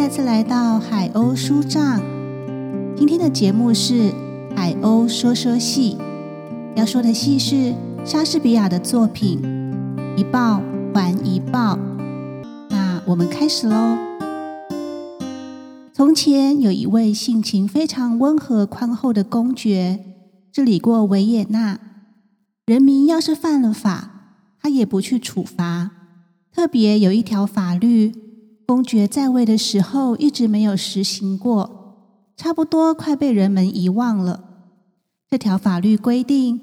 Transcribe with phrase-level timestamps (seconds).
[0.00, 2.00] 再次来到海鸥书帐。
[2.96, 4.10] 今天的节目是
[4.56, 5.98] 海鸥说说戏，
[6.74, 9.42] 要说的戏是莎士比亚的作品
[10.16, 10.62] 《一报
[10.94, 11.76] 还一报》。
[12.70, 13.98] 那我们开始喽。
[15.92, 20.00] 从前有一位性情非常温和宽厚的公爵，
[20.50, 21.78] 治理过维也纳。
[22.64, 25.90] 人民要是犯了法，他也不去处罚。
[26.50, 28.29] 特别有一条法律。
[28.70, 34.44] 公爵在位的时候一直没有实行过，差不多快被人们遗忘了。
[35.28, 36.60] 这条法律规定，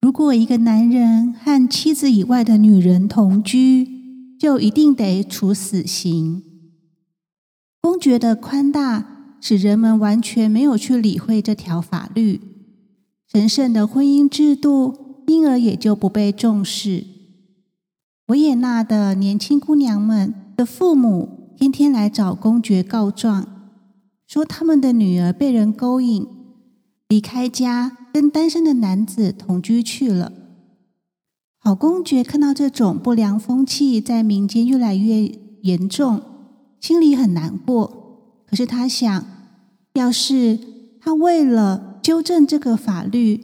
[0.00, 6.40] 如果一个男人和妻子以外的女人同居，就一定得处死刑。
[7.80, 12.40] 公爵的宽大使人们完全没有去理会这条法律，
[13.28, 17.04] 神圣的婚姻制度因而也就不被重视。
[18.28, 20.44] 维也纳的年轻姑娘们。
[20.58, 23.46] 的父母天天来找公爵告状，
[24.26, 26.26] 说他们的女儿被人勾引，
[27.06, 30.32] 离开家跟单身的男子同居去了。
[31.60, 36.20] 好公爵看到这种不良风气在民间越来越严重，
[36.80, 38.42] 心里很难过。
[38.44, 39.24] 可是他想，
[39.94, 40.58] 要是
[41.00, 43.40] 他为了纠正这个法律，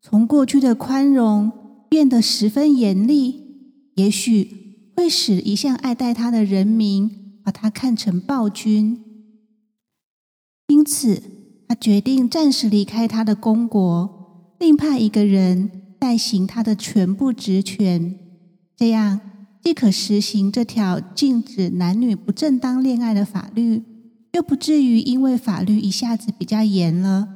[0.00, 1.52] 从过去的宽容
[1.90, 4.69] 变得十分严厉，也许。
[5.00, 9.02] 会使一向爱戴他的人民把他看成暴君，
[10.68, 11.22] 因此
[11.66, 18.14] 他决定暂时离开他的公国，另派一个人代行他的全部职权。
[18.76, 19.18] 这样
[19.62, 23.82] 既可实行这条禁止男女不正当恋爱的法律，
[24.34, 27.26] 又不至于因为法律一下子比较严了，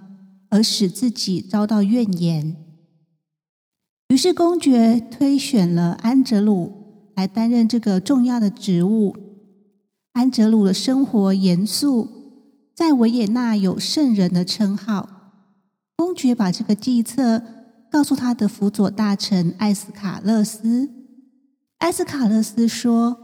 [0.50, 2.56] 而使自己遭到怨言。
[4.10, 6.83] 于是公爵推选了安哲鲁。
[7.14, 9.16] 来担任这个重要的职务。
[10.12, 12.08] 安哲鲁的生活严肃，
[12.74, 15.08] 在维也纳有圣人的称号。
[15.96, 17.42] 公爵把这个计策
[17.90, 20.90] 告诉他的辅佐大臣艾斯卡勒斯。
[21.78, 23.16] 艾斯卡勒斯说，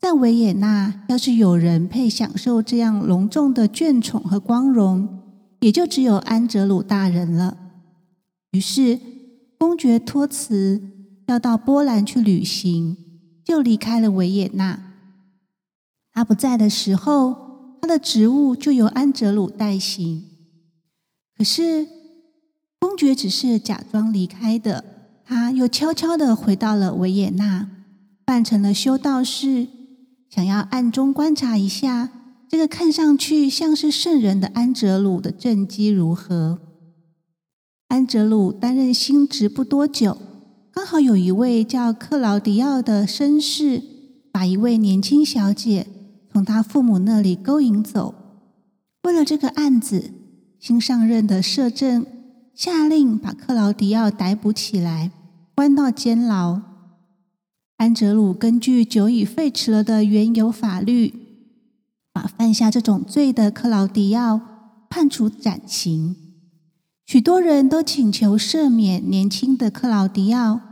[0.00, 5.20] 在维也纳，要是有人配享受这样隆重的眷宠和光荣，
[5.60, 7.56] 也就只有安哲鲁大人了。
[8.52, 8.98] 于是，
[9.58, 10.82] 公爵托辞
[11.26, 12.96] 要到波兰去旅行。
[13.44, 14.94] 就离开了维也纳。
[16.12, 20.24] 他不在的时候，他的职务就由安哲鲁代行。
[21.36, 21.88] 可是
[22.78, 24.84] 公爵只是假装离开的，
[25.24, 27.68] 他又悄悄的回到了维也纳，
[28.24, 29.68] 扮成了修道士，
[30.28, 32.10] 想要暗中观察一下
[32.48, 36.58] 这个看上去像是圣人的安哲鲁的政绩如何。
[37.88, 40.18] 安哲鲁担任新职不多久。
[40.74, 43.82] 刚好有一位叫克劳迪奥的绅士，
[44.32, 45.86] 把一位年轻小姐
[46.32, 48.14] 从他父母那里勾引走。
[49.02, 50.10] 为了这个案子，
[50.58, 52.06] 新上任的摄政
[52.54, 55.10] 下令把克劳迪奥逮捕起来，
[55.54, 56.62] 关到监牢。
[57.76, 61.12] 安哲鲁根据久已废弛了的原有法律，
[62.14, 64.40] 把犯下这种罪的克劳迪奥
[64.88, 66.16] 判处斩刑。
[67.12, 70.62] 许多人都请求赦免年轻的克劳迪奥，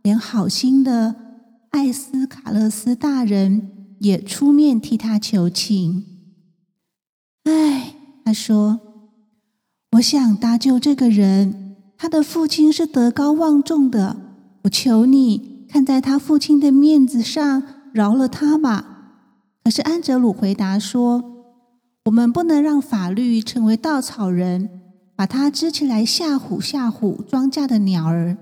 [0.00, 1.16] 连好心的
[1.70, 6.04] 艾斯卡勒斯大人也出面替他求情。
[7.42, 8.78] 唉，他说
[9.96, 14.16] ：“我想搭救这个人，他的父亲是德高望重的，
[14.62, 18.84] 我求你看在他父亲的面子上，饶了他吧。”
[19.64, 21.24] 可是安哲鲁回答说
[22.06, 24.70] ：“我们不能让法律成为稻草人。”
[25.18, 28.38] 把它支起来吓唬吓唬庄稼的鸟儿，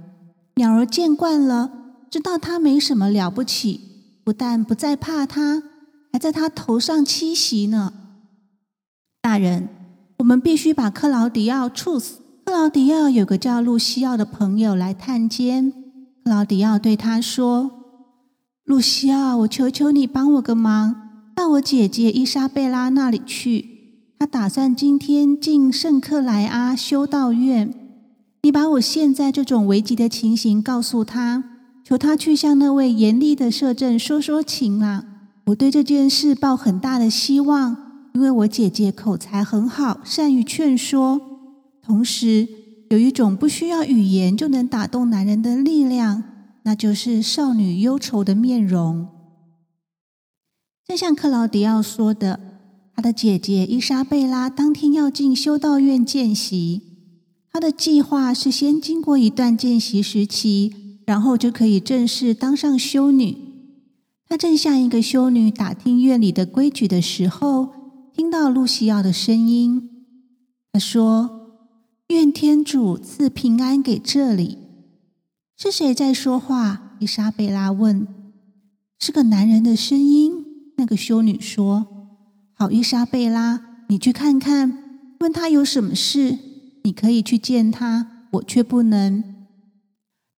[0.56, 1.70] 鸟儿见惯了，
[2.10, 3.81] 知道它没什么了不起，
[4.22, 5.62] 不但不再怕它，
[6.12, 7.94] 还在它头上栖息呢。
[9.22, 9.70] 大人，
[10.19, 12.20] 我们必须把克劳迪奥处死。
[12.44, 15.72] 克劳迪奥有个叫露西奥的朋友来探监，
[16.22, 17.70] 克劳迪奥对他说
[18.64, 20.94] ：“露西奥，我求求你帮我个忙，
[21.34, 23.75] 到我姐姐伊莎贝拉那里去。”
[24.18, 27.72] 他打算今天进圣克莱阿修道院。
[28.42, 31.44] 你把我现在这种危急的情形告诉他，
[31.84, 35.04] 求他去向那位严厉的摄政说说情啊！
[35.46, 37.76] 我对这件事抱很大的希望，
[38.14, 41.20] 因为我姐姐口才很好，善于劝说，
[41.82, 42.48] 同时
[42.88, 46.22] 有一种不需要语言就能打动男人的力量，
[46.62, 49.08] 那就是少女忧愁的面容。
[50.86, 52.45] 正像克劳迪奥说的。
[52.96, 56.81] 他的姐姐伊莎贝拉当天要进修道院见习，
[57.52, 60.72] 他的计划是先经过一段见习时期，
[61.04, 63.37] 然后就可以正式当上修女。
[64.26, 67.69] 他正向一个修女打听院里的规矩的时候，
[68.14, 69.90] 听到露西奥的声音。
[70.72, 71.60] 他说
[72.08, 74.58] ：“愿天主赐平安给这里。”
[75.56, 76.96] 是谁在说话？
[76.99, 78.08] 伊莎贝拉问。
[78.99, 80.32] 是个男人的声音。
[80.78, 81.87] 那个修女说
[82.58, 84.82] ：“好，伊莎贝拉，你去看看，
[85.20, 86.38] 问他有什么事。
[86.85, 89.23] 你可以去见他，我却不能。”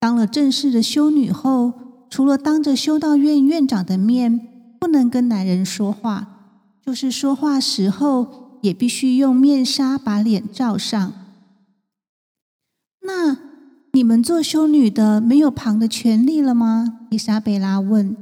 [0.01, 1.75] 当了正式的修女后，
[2.11, 4.49] 除了当着修道院院长的面
[4.81, 11.13] 不能跟男人说话，就是说话时候也必须用面纱把脸罩上。
[13.03, 13.39] 那
[13.93, 17.07] 你们做修女的没有旁的权利了吗？
[17.11, 18.17] 伊莎贝拉问。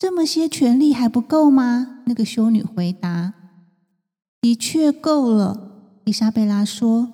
[0.00, 1.98] 这么些权利还不够吗？
[2.06, 3.34] 那个修女回答
[4.40, 7.12] ：“的确够了。”伊莎贝拉说。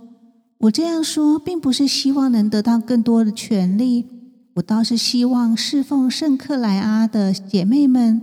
[0.60, 4.06] 我这样说，并不是希望能得到更多的权利，
[4.54, 8.22] 我倒是希望侍奉圣克莱阿的姐妹们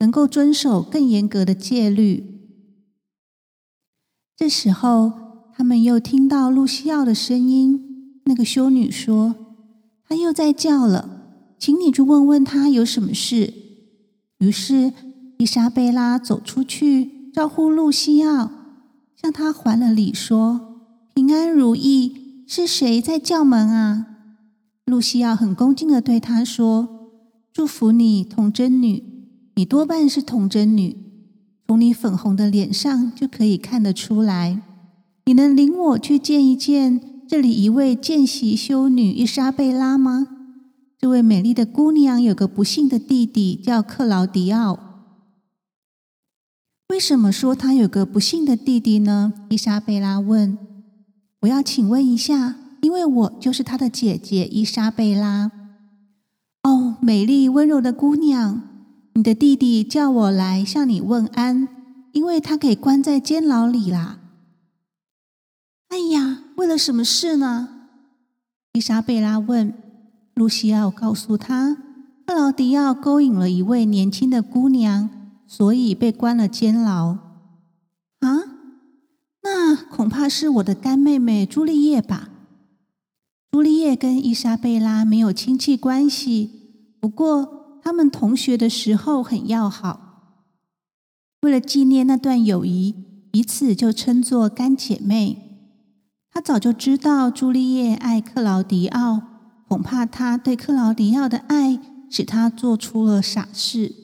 [0.00, 2.24] 能够遵守更严格的戒律。
[4.34, 5.12] 这时候，
[5.54, 8.22] 他们又听到露西奥的声音。
[8.24, 9.36] 那个修女说
[10.08, 11.08] ：“她又在叫了，
[11.58, 13.52] 请你去问问她有什么事。”
[14.38, 14.92] 于是，
[15.38, 18.50] 伊莎贝拉走出去，招呼露西奥，
[19.20, 20.60] 向她还了礼，说。
[21.14, 24.06] 平安如意，是谁在叫门啊？
[24.84, 27.10] 露西奥很恭敬的对他说
[27.52, 29.02] ：“祝福你，童贞女，
[29.56, 30.96] 你多半是童贞女，
[31.66, 34.62] 从你粉红的脸上就可以看得出来。
[35.26, 40.37] 你能领我去见一见这里一位见习修女伊莎贝拉吗？
[41.00, 44.78] 这位美丽的姑娘有个不幸的弟弟，叫克劳迪奥。
[46.88, 50.58] 为什么说他有个不幸的弟弟呢？”伊莎贝拉问。
[51.42, 55.52] 我要请问一下，因为我就是他的姐姐伊莎贝拉。
[56.64, 58.62] 哦，美丽温柔的姑娘，
[59.14, 61.68] 你的弟弟叫我来向你问安，
[62.10, 64.18] 因为他给关在监牢里啦。
[65.90, 67.68] 哎呀，为了什么事呢？
[68.72, 69.72] 伊莎贝拉问。
[70.38, 71.76] 露西奥告诉他，
[72.24, 75.10] 克劳迪奥勾引了一位年轻的姑娘，
[75.46, 77.18] 所以被关了监牢。
[78.20, 78.54] 啊？
[79.42, 82.28] 那恐怕是我的干妹妹朱丽叶吧。
[83.50, 86.50] 朱丽叶跟伊莎贝拉没有亲戚关系，
[87.00, 90.36] 不过他们同学的时候很要好。
[91.42, 92.94] 为了纪念那段友谊，
[93.30, 95.44] 彼此就称作干姐妹。
[96.30, 99.22] 他早就知道朱丽叶爱克劳迪奥，
[99.68, 101.78] 恐怕他对克劳迪奥的爱
[102.10, 103.94] 使他做出了傻事。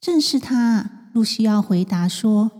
[0.00, 2.50] 正是他，露西奥回答说。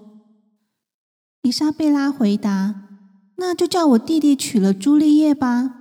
[1.43, 2.83] 伊莎贝拉回答
[3.37, 5.75] ：“那就叫我弟弟娶了朱丽叶吧。”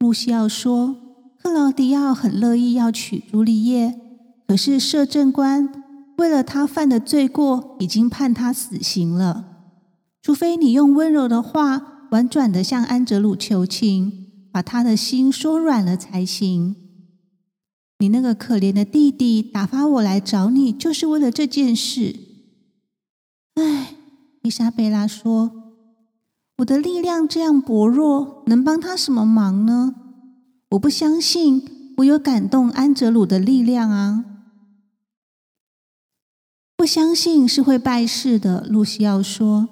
[0.00, 0.96] 露西奥说
[1.42, 3.98] ：“克劳迪奥很乐意要娶朱丽叶，
[4.46, 5.82] 可是摄政官
[6.18, 9.44] 为了他犯的罪过，已经判他死刑了。
[10.22, 14.25] 除非你用温柔的话，婉转的向安哲鲁求情，
[14.56, 16.76] 把他的心说软了才行。
[17.98, 22.16] 你那个可怜的弟弟打发我来找你，就是为了这件事。
[23.56, 23.96] 唉。”
[24.40, 25.74] 伊莎贝拉说
[26.56, 29.94] ：“我的力量这样薄弱，能帮他什么忙呢？
[30.70, 34.24] 我不相信我有感动安哲鲁的力量啊！
[36.78, 39.68] 不相信是会败事的。”露西奥说：“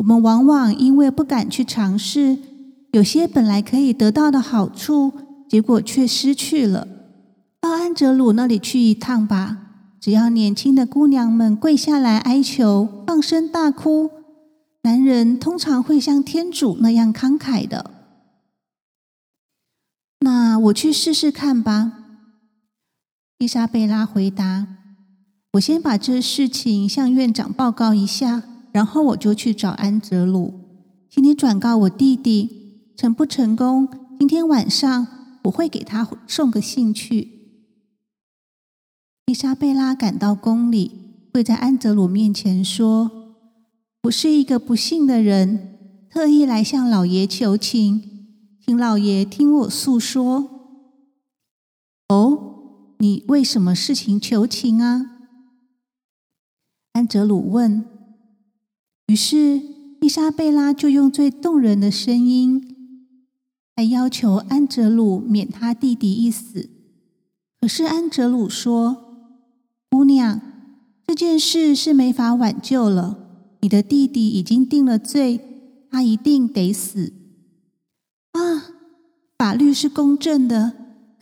[0.00, 2.36] 我们往往因为不敢去尝试，
[2.98, 5.12] 有些本来可以得到的好处，
[5.48, 6.88] 结果却失去了。
[7.60, 9.66] 到安哲鲁那里去一趟吧。”
[10.02, 14.10] 只要年轻的姑娘们跪下来哀求、放声大哭，
[14.82, 17.92] 男人通常会像天主那样慷慨的。
[20.20, 21.92] 那我去试试看吧。”
[23.38, 24.66] 伊莎贝拉回答。
[25.54, 30.54] “我先把这事情向院长报告一下，然后我就去找安哲鲁，
[31.08, 32.57] 请你转告我弟弟，
[32.98, 33.88] 成不成功，
[34.18, 35.06] 今天晚上
[35.44, 37.38] 我会给他送个信去。”
[39.30, 40.90] 伊莎贝拉赶到宫里，
[41.32, 43.36] 跪在安德鲁面前说
[44.02, 45.78] ：“我是一个不幸的人，
[46.10, 48.26] 特意来向老爷求情，
[48.66, 50.50] 请老爷听我诉说。
[52.10, 55.20] ”“哦，你为什么事情求情啊？”
[56.94, 57.84] 安泽鲁问。
[59.06, 59.62] 于是
[60.00, 62.74] 伊莎贝拉就用最动人的声音
[63.78, 66.68] 还要求安哲鲁免他弟弟一死。
[67.60, 69.04] 可是安哲鲁说。
[69.88, 70.40] 姑娘，
[71.06, 73.16] 这件事是没法挽救了。
[73.60, 75.38] 你的弟弟已经定了罪，
[75.92, 77.12] 他一定得死。
[78.32, 78.74] 啊，
[79.38, 80.72] 法律是公正的，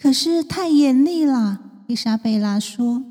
[0.01, 1.61] 可是太严厉了。
[1.89, 3.05] 伊莎贝拉说：“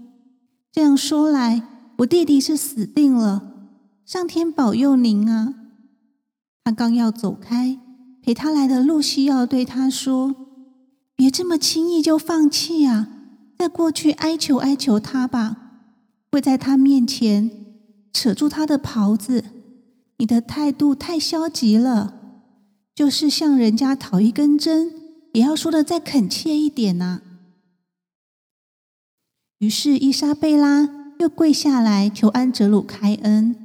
[0.73, 1.61] 这样说来，
[1.97, 3.53] 我弟弟是死定了。
[4.07, 5.53] 上天保佑您啊！”
[6.65, 7.77] 他刚要走开，
[8.25, 10.35] 陪他来的露西奥对他说
[11.15, 13.07] ：“别这么轻易就放弃啊！
[13.55, 15.57] 再过去哀求哀求他吧。
[16.31, 17.51] 跪在他面前
[18.11, 19.43] 扯住他的袍子。
[20.17, 22.15] 你的态度太消极了，
[22.95, 24.91] 就是向人家讨一根针，
[25.33, 27.21] 也要说的再恳切一点呐。”
[29.59, 33.55] 于是伊莎贝拉又跪下来求安哲鲁开恩。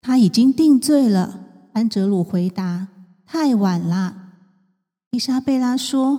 [0.00, 1.44] 他已经定罪了。
[1.78, 2.88] 安哲鲁回答
[3.24, 4.14] ：“太晚了。”
[5.12, 6.18] 伊莎贝拉说：“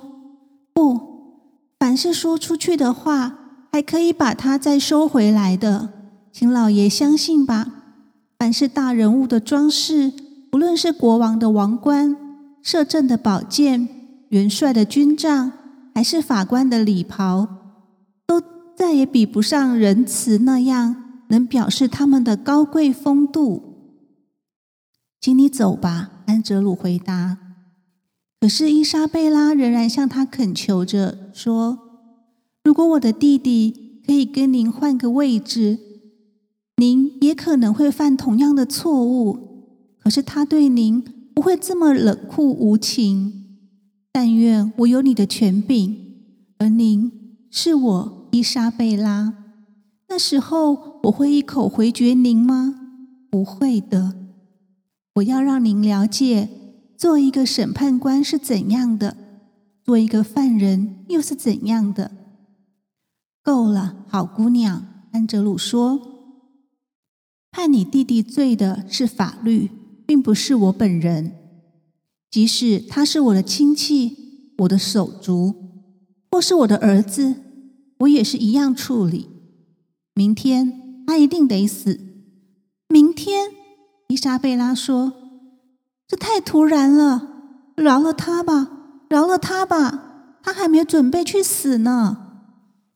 [0.73, 0.99] 不，
[1.77, 3.37] 凡是说出去的话，
[3.73, 5.89] 还可以把它再收回来的。
[6.31, 7.67] 请老爷相信吧。
[8.37, 10.13] 凡是大人物的装饰，
[10.49, 12.15] 不论是国王的王冠、
[12.63, 13.89] 摄政的宝剑、
[14.29, 15.51] 元帅的军杖。”
[15.93, 17.45] 还是法官的礼袍，
[18.25, 18.41] 都
[18.73, 20.95] 再也比不上仁慈那样
[21.27, 23.68] 能表示他们的高贵风度。
[25.21, 27.37] 请你走吧，安哲鲁回答。
[28.39, 31.79] 可是伊莎贝拉仍然向他恳求着说
[32.63, 35.77] ：“如果我的弟弟可以跟您换个位置，
[36.77, 39.75] 您也可能会犯同样的错误。
[39.99, 43.33] 可是他对您不会这么冷酷无情。”
[44.11, 45.97] 但愿我有你的权柄，
[46.57, 47.11] 而您
[47.51, 49.33] 是我伊莎贝拉。
[50.07, 52.73] 那时候我会一口回绝您吗？
[53.29, 54.15] 不会的。
[55.15, 56.49] 我要让您了解，
[56.97, 59.17] 做一个审判官是怎样的，
[59.83, 62.11] 做一个犯人又是怎样的。
[63.43, 65.99] 够了，好姑娘，安哲鲁说
[67.51, 69.71] ：“判你弟弟罪的是法律，
[70.05, 71.35] 并不是我本人。”
[72.29, 75.55] 即使他是我的亲戚、我的手足，
[76.29, 77.35] 或是我的儿子，
[77.99, 79.27] 我也是一样处理。
[80.13, 81.99] 明天他一定得死。
[82.87, 83.49] 明天，
[84.09, 85.13] 伊莎贝拉说
[86.05, 87.29] ：“这太突然了，
[87.75, 88.69] 饶了他吧，
[89.07, 92.17] 饶了他吧，他还没准备去死呢。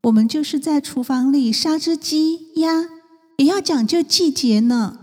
[0.03, 2.89] 我们就是在厨房里杀只鸡、鸭，
[3.37, 4.97] 也要讲究季节呢。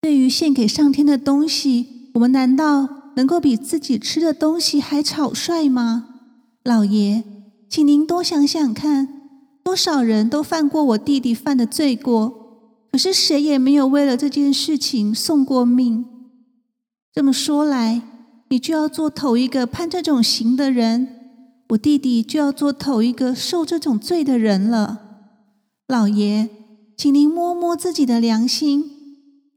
[0.00, 6.08] 对于献给上天的东西。”我们难道能够比自己吃的东西还草率吗？
[6.62, 7.24] 老爷，
[7.70, 9.08] 请您多想想看，
[9.64, 12.41] 多少人都犯过我弟弟犯的罪过，
[12.92, 16.04] 可是谁也没有为了这件事情送过命。
[17.10, 18.02] 这么说来，
[18.50, 21.08] 你就要做头一个判这种刑的人，
[21.70, 25.00] 我弟弟就要做头一个受这种罪的人了。
[25.88, 26.50] 老爷，
[26.96, 28.90] 请您摸摸自己的良心。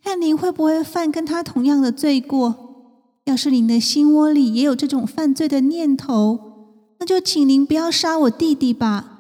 [0.02, 2.56] 看您会不会犯跟他同样的罪过？
[3.26, 6.40] 要是您的心窝里也有这种犯罪的念头，
[7.00, 9.12] 那就请您不要杀我弟弟吧。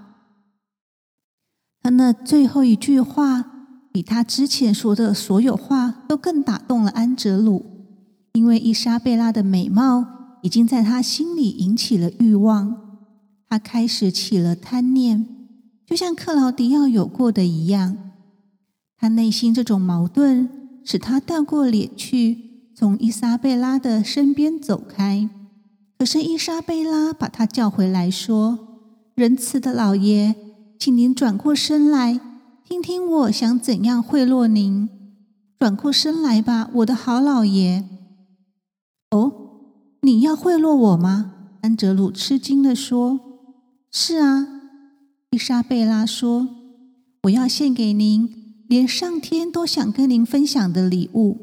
[1.82, 3.55] 他那最后一句话，
[3.96, 7.66] 比他之前说的所有话都更打动了安哲鲁，
[8.34, 10.06] 因为伊莎贝拉的美貌
[10.42, 12.76] 已经在他心里引起了欲望，
[13.48, 15.26] 他开始起了贪念，
[15.88, 17.96] 就像克劳迪奥有过的一样。
[18.98, 20.50] 他内心这种矛盾。
[20.88, 25.28] 使他掉过脸去，从伊莎贝拉的身边走开。
[25.98, 28.60] 可是伊莎贝拉把他叫回来，说
[29.16, 30.36] ：“仁慈的老爷，
[30.78, 32.20] 请您转过身来，
[32.68, 34.90] 听听我想怎样贿赂您。
[35.60, 37.88] 转过身来吧，我的好老爷。”
[39.12, 39.32] 哦，
[40.02, 41.34] 你要贿赂我吗？
[41.62, 43.20] 安哲鲁吃惊的说
[43.92, 44.48] ：“是啊。”
[45.30, 46.48] 伊莎贝拉说
[47.24, 51.38] ：“我要献给您。”连上天都想跟您分享的礼物，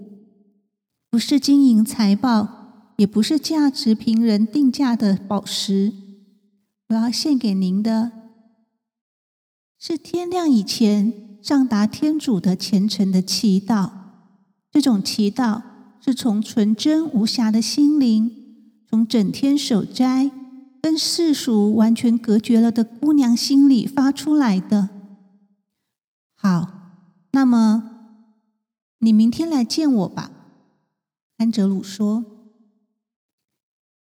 [1.08, 5.92] 不是金银财宝，也不是价值凭人定价的宝石。
[6.88, 8.10] 我要献给您的，
[9.84, 11.12] 是天亮以前
[11.42, 13.90] 上达天主的虔诚的祈祷。
[14.70, 15.60] 这种祈祷
[16.00, 18.30] 是从纯真无瑕的心灵，
[18.88, 20.30] 从整天守斋、
[20.80, 24.88] 跟世俗完全隔绝了的姑娘心里发出来的。
[26.36, 26.78] 好。
[27.32, 27.82] 那么，
[28.98, 30.30] 你明天来见我吧，
[31.38, 32.24] 安哲鲁说。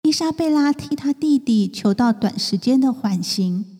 [0.04, 3.75] 伊莎贝拉替他弟弟求到短时间的缓刑，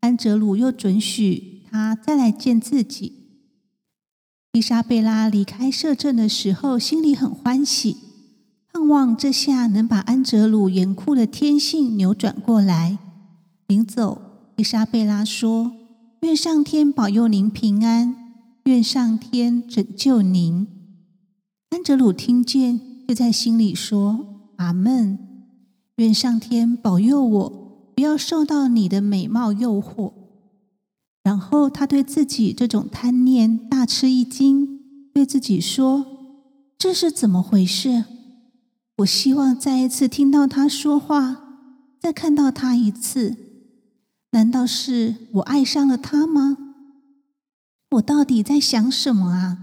[0.00, 3.12] 安哲鲁又准许他再来见自己。
[4.52, 7.96] 伊莎贝拉离开摄政的时候，心里很欢喜，
[8.72, 12.98] 盼望这下能把安哲鲁严酷的天性扭转过来。
[13.66, 14.20] 临走，
[14.56, 15.72] 伊莎贝拉说
[16.22, 18.16] ：“愿上天保佑您平安。”
[18.64, 20.66] 愿上天拯救您。
[21.70, 25.18] 安哲鲁听见，就在心里说：“阿门。”
[25.96, 27.57] 愿上天保佑我，
[27.98, 30.12] 不要受到你的美貌诱惑。
[31.24, 36.06] 然后他对自己这种贪念大吃一惊，对自己说
[36.78, 38.04] ：“这是怎么回事？
[38.98, 41.38] 我希望再一次听到他说话，
[41.98, 43.36] 再看到他一次。
[44.30, 46.56] 难道是我爱上了他吗？
[47.96, 49.58] 我到底在想什么啊？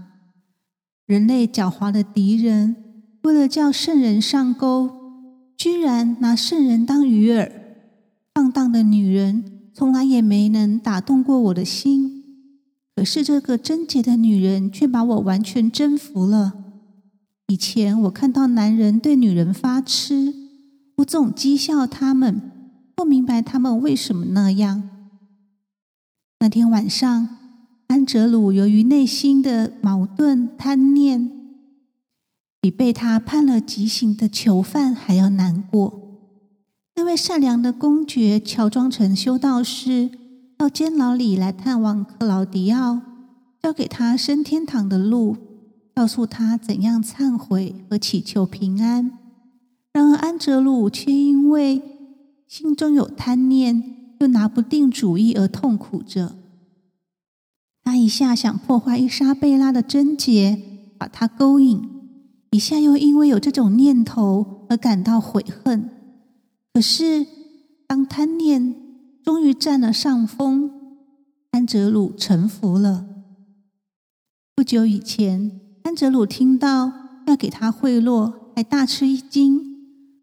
[1.06, 2.76] 人类狡猾的敌人，
[3.22, 4.90] 为了叫圣人上钩，
[5.56, 7.50] 居然拿圣人当鱼饵，
[8.36, 12.24] 放荡的女人。”从来也没能打动过我的心，
[12.94, 16.54] 可是这个贞洁的女人却把我完全征服了。
[17.48, 20.32] 以前我看到男人对女人发痴，
[20.96, 22.40] 我总讥笑他们，
[22.94, 24.88] 不明白他们为什么那样。
[26.40, 27.28] 那天晚上，
[27.88, 31.30] 安哲鲁由于内心的矛盾贪念，
[32.62, 36.05] 比被他判了极刑的囚犯还要难过。
[36.98, 40.10] 那位善良的公爵乔装成修道士，
[40.56, 43.02] 到监牢里来探望克劳迪奥，
[43.62, 45.36] 教给他升天堂的路，
[45.94, 49.12] 告诉他怎样忏悔和祈求平安。
[49.92, 51.82] 然而安哲鲁却因为
[52.48, 56.34] 心中有贪念，又拿不定主意而痛苦着。
[57.84, 60.58] 他一下想破坏伊莎贝拉的贞洁，
[60.98, 61.78] 把她勾引；
[62.52, 65.90] 一下又因为有这种念头而感到悔恨。
[66.76, 67.26] 可是，
[67.86, 68.76] 当贪念
[69.24, 70.70] 终于占了上风，
[71.52, 73.06] 安哲鲁臣服了。
[74.54, 76.92] 不久以前，安哲鲁听到
[77.26, 79.58] 要给他贿赂，还大吃一惊；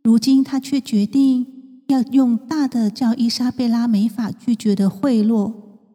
[0.03, 1.47] 如今，他却决定
[1.87, 5.51] 要用大的叫伊莎贝拉没法拒绝的贿赂，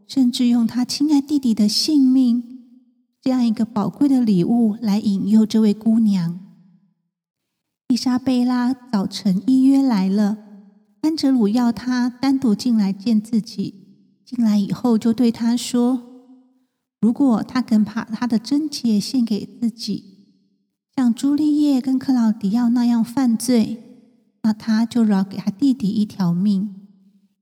[0.08, 2.42] 甚至用他亲爱弟弟的性命
[3.22, 6.40] 这样一个宝贵的礼物来引诱这位姑娘。
[7.90, 10.46] 伊莎贝拉早晨依约来了。
[11.00, 13.86] 安哲鲁要他单独进来见自己。
[14.24, 16.02] 进来以后，就对他说
[17.00, 20.26] ：“如果他肯把他的贞洁献给自己，
[20.94, 23.82] 像朱丽叶跟克劳迪奥那样犯罪，
[24.42, 26.74] 那他就饶给他弟弟一条命，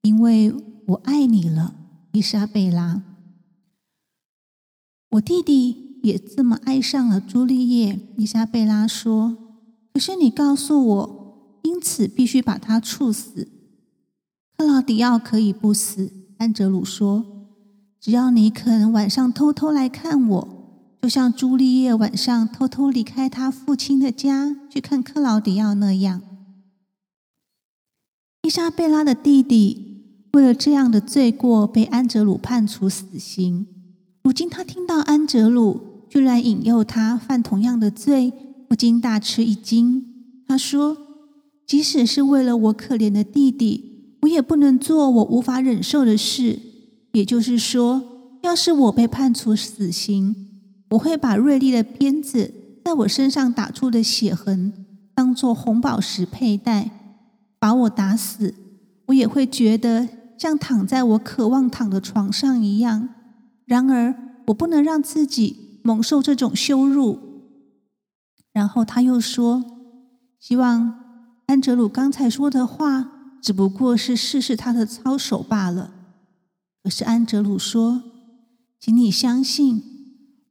[0.03, 0.55] 因为
[0.87, 1.75] 我爱你了，
[2.13, 3.03] 伊莎贝拉。
[5.11, 9.37] 我弟弟也这么爱上了朱丽叶。”伊莎贝拉说
[9.93, 11.16] ：“可是你告诉我。”
[11.67, 13.49] 因此，必须把他处死。
[14.57, 17.49] 克劳迪奥可以不死，安哲鲁说
[18.01, 20.49] ：“只要你肯晚上偷偷来看我，
[21.03, 26.23] 就像朱丽叶晚上偷偷离开他父亲的家去看克劳迪奥那样。”
[28.47, 33.67] 伊莎贝拉的弟弟为了这样的罪过被安哲鲁判处死刑。
[34.23, 38.33] 如今他听到安哲鲁居然引诱他犯同样的罪，
[38.69, 40.45] 不禁大吃一惊。
[40.47, 41.06] 他说。
[41.67, 46.61] 即使是为了我可怜的弟弟，我也不能做我无法忍受的事。
[47.13, 50.37] 也就是说，要是我被判处死刑，
[50.91, 52.53] 我会把锐利的鞭子
[52.85, 56.91] 在我身上打出的血痕当做红宝石佩戴。
[57.59, 58.55] 把我打死，
[59.07, 60.07] 我也会觉得
[60.39, 63.09] 像躺在我渴望躺的床上一样。
[63.65, 64.15] 然而，
[64.49, 67.19] 我不能让自己蒙受这种羞辱。
[68.53, 69.65] 然后他又说
[70.39, 71.01] ：“希望。”
[71.47, 75.93] 安哲鲁刚才说的话只不过是试试他的操守罢了。
[76.83, 78.03] 可是安哲鲁说
[78.81, 79.83] ：“请你相信，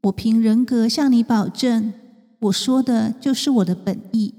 [0.03, 1.93] 我凭人格向你保证，
[2.39, 4.33] 我说的就是我的本意。”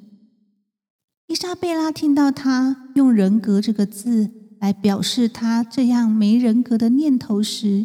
[1.28, 7.84] 伊莎贝拉听到他用“人格”这个字来表示他这样没人格的念头时，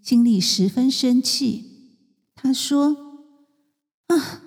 [0.00, 1.64] 心里十分生气。
[2.34, 2.96] 他说
[4.08, 4.42] ：“啊，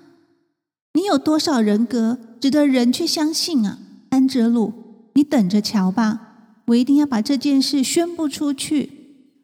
[0.94, 4.72] 你有多少人格？”值得人去相信啊，安哲鲁，
[5.12, 6.62] 你等着瞧吧！
[6.68, 8.90] 我一定要把这件事宣布出去，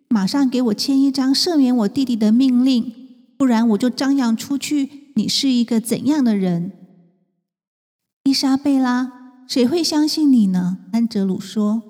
[0.09, 2.93] 马上给我签一张赦免我弟弟的命令，
[3.37, 6.73] 不然我就张扬出去你是一个怎样的人。
[8.25, 10.79] 伊莎贝拉，谁会相信你呢？
[10.93, 11.83] 安哲鲁说：“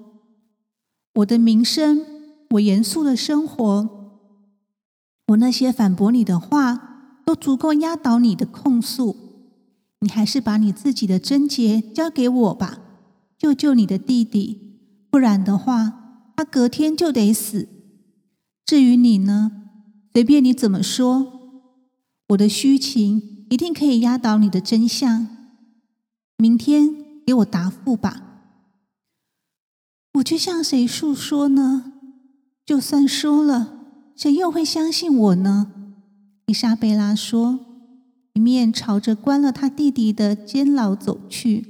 [1.15, 2.05] 我的名声，
[2.51, 3.89] 我严肃的生活，
[5.29, 9.17] 我那些反驳你的话，都足够压倒你的控诉。”
[10.01, 12.81] 你还是把你自己的贞洁交给我吧，
[13.39, 14.79] 救救你的弟弟，
[15.11, 17.69] 不然的话，他隔天就得死。
[18.65, 19.53] 至于你呢，
[20.13, 21.33] 随便你怎么说，
[22.29, 25.29] 我的虚情一定可以压倒你的真相。
[26.37, 26.95] 明天
[27.27, 28.23] 给我答复吧。
[30.15, 31.93] 我去向谁诉说呢？
[32.65, 33.79] 就算说了，
[34.15, 35.73] 谁又会相信我呢？
[36.47, 37.66] 伊莎贝拉说。
[38.37, 41.65] 一面朝着关了他弟弟的监牢走去。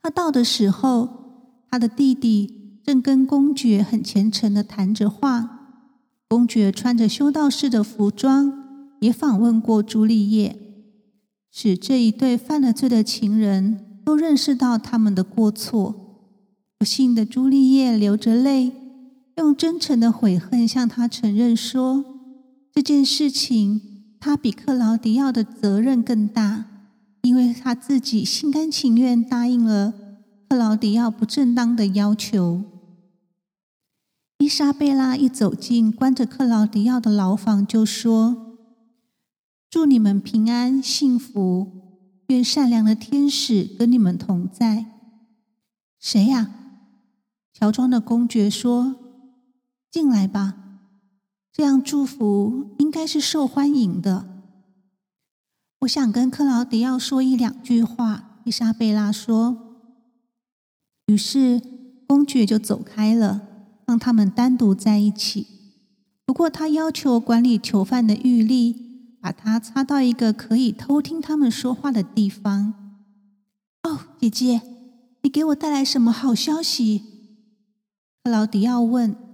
[0.00, 5.56] 他到的时候，他的弟弟正跟公爵很虔诚的谈着话。
[6.28, 10.56] 公爵穿着修道士的服装，也访问过朱丽叶，
[11.50, 16.28] 使这一对犯了罪的情人都认识到他们的过错。
[16.78, 18.70] 不幸的朱丽叶流着泪，
[19.36, 22.04] 用真诚的悔恨向他承认说
[22.72, 23.87] ：“这件事情，
[24.20, 26.66] 他比克劳迪奥的责任更大，
[27.22, 29.94] 因为他自己心甘情愿答应了。”
[30.48, 32.64] 克劳迪奥不正当的要求。
[34.38, 38.56] 伊莎贝拉一走进关着克劳迪奥的牢房，就说
[39.68, 41.66] ：“祝你们平安幸福，
[42.28, 44.86] 愿善良的天使跟你们同在。”
[46.00, 46.54] 谁呀？
[47.52, 48.94] 乔装的公爵说
[49.90, 50.67] ：“进来吧，
[51.58, 54.42] 这样祝福应该是受欢迎的。”
[55.82, 58.40] 我想跟克劳迪奥说一两句话。
[58.44, 59.56] 伊莎贝拉说。
[61.06, 61.60] 于是，
[62.06, 63.42] 公爵就走开了，
[63.86, 65.46] 让他们单独在一起。
[66.24, 68.76] 不过，他要求管理囚犯的狱吏
[69.20, 72.72] 把他插到一个可以偷听他们说话的地方。
[73.82, 74.62] 哦，姐姐，
[75.22, 77.02] 你给我带来什么好消息？
[78.22, 79.27] 克劳迪奥问。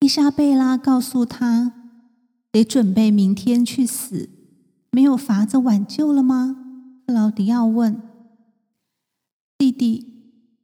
[0.00, 1.72] 伊莎贝拉告诉他
[2.52, 4.30] ：“得准备明天去死，
[4.92, 6.56] 没有法子挽救了吗？”
[7.06, 8.00] 克劳迪奥问。
[9.58, 10.06] 弟弟，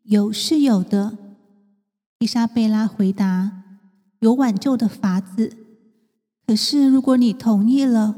[0.04, 1.18] 有是有的。
[2.20, 3.64] 伊莎贝拉回答
[4.20, 5.56] ：“有挽救的法子，
[6.46, 8.14] 可是如果你同意了，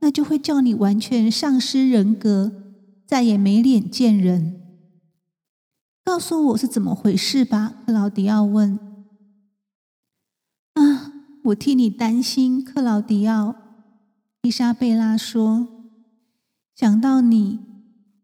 [0.00, 2.52] 那就会叫你完全丧失人格，
[3.04, 4.60] 再也没脸见人。”
[6.04, 8.78] 告诉我是怎么回事吧，克劳迪奥问。“，
[11.42, 13.54] 我替你担心，克劳迪奥。”
[14.42, 15.68] 伊莎贝拉说
[16.74, 17.60] ：“想到你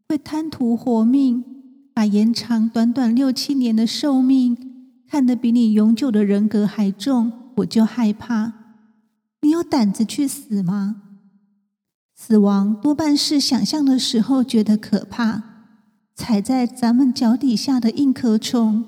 [0.09, 1.45] 会贪图活命。”
[1.99, 4.57] 把延长短短六七年的寿命
[5.09, 8.53] 看得比你永久的人格还重，我就害怕。
[9.41, 11.03] 你有胆子去死吗？
[12.15, 15.43] 死亡多半是想象的时候觉得可怕，
[16.15, 18.85] 踩在咱们脚底下的硬壳虫，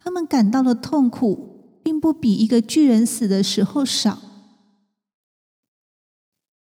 [0.00, 1.53] 他们感到了痛苦，
[1.84, 4.18] 并不比一个巨人死的时候少。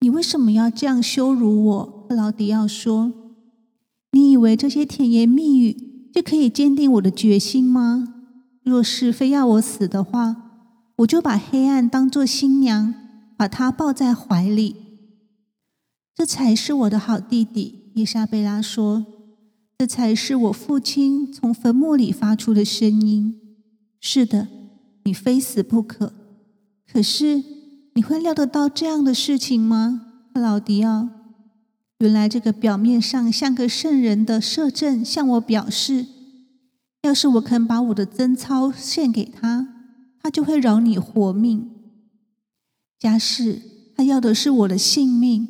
[0.02, 2.06] 你为什么要这样羞辱我？
[2.08, 3.12] 克劳迪奥说。
[4.12, 8.14] 你以为这些甜言蜜语就可以坚定我的决心吗？
[8.64, 10.36] 若是非要我死的话，
[10.98, 12.94] 我就把黑暗当做新娘，
[13.38, 14.76] 把她抱在怀里。
[16.14, 19.06] 这才是我的好弟弟，伊莎贝拉说。
[19.78, 23.58] 这才是我父亲从坟墓里发出的声音。
[24.00, 24.48] 是的，
[25.06, 26.14] 你非死不可。
[26.86, 27.44] 可是
[27.94, 31.10] 你会料得到这样的事情吗，克劳迪奥？
[32.00, 36.06] 原来这个表面上像个圣人的摄政向我表示，
[37.04, 39.70] 要是我肯把我的贞操献给他，
[40.22, 41.72] 他就会饶你活命。
[43.00, 43.62] 假使
[43.96, 45.48] 他要的是我的性命，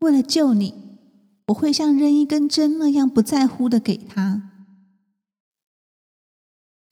[0.00, 0.74] 为了救你，
[1.46, 4.50] 我会像扔一根针那样不在乎的给他。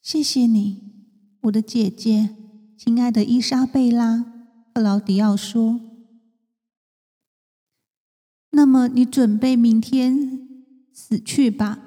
[0.00, 0.97] 谢谢你，
[1.42, 2.37] 我的姐姐，
[2.77, 4.24] 亲爱的伊莎贝拉。
[4.74, 5.81] 克劳迪奥说。
[8.51, 10.48] 那么，你准备明天
[10.92, 11.79] 死去吧，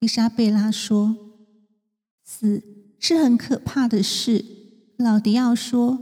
[0.00, 1.16] 伊莎贝拉说。
[2.24, 2.62] 死
[2.98, 4.44] 是很可怕的事，
[4.96, 5.98] 老迪奥说。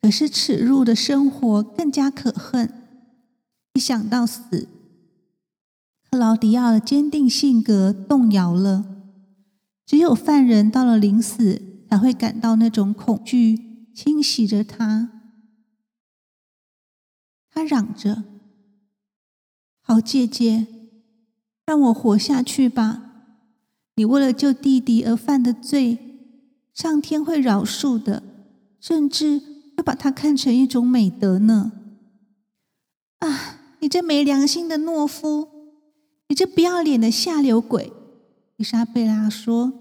[0.00, 2.72] 可是耻辱的生活更加可恨。
[3.74, 4.68] 一想到死，
[6.10, 8.84] 克劳迪奥的坚定性格动摇了。
[9.86, 11.62] 只有犯人到了临死，
[11.92, 15.10] 才会感到那种恐惧侵袭着他。
[17.50, 18.24] 他嚷着。
[19.82, 20.66] 好姐姐，
[21.66, 23.26] 让我活下去吧！
[23.96, 25.98] 你为了救弟弟而犯的罪，
[26.72, 28.22] 上天会饶恕的，
[28.80, 29.42] 甚至
[29.76, 31.72] 会把它看成一种美德呢。
[33.18, 35.46] 啊，你这没良心的懦夫！
[36.28, 37.92] 你这不要脸的下流鬼！
[38.56, 39.74] 伊莎贝拉说：“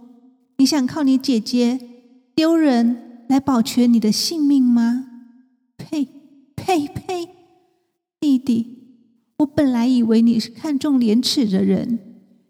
[0.60, 1.88] 你想靠你姐姐
[2.36, 5.08] 丢人来保全你的性命吗？”
[5.78, 6.08] 呸
[6.56, 7.30] 呸呸！
[8.20, 8.78] 弟弟。
[9.40, 11.98] 我本来以为你是看重廉耻的人，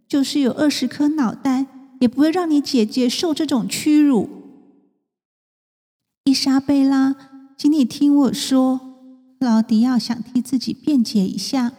[0.08, 1.66] 就是有二十颗脑袋，
[2.02, 4.28] 也不会让你姐姐受这种屈辱。
[6.26, 7.16] 伊莎贝拉，
[7.58, 8.82] 请你听我说。
[9.40, 11.72] 劳迪奥想替自己辩解一下，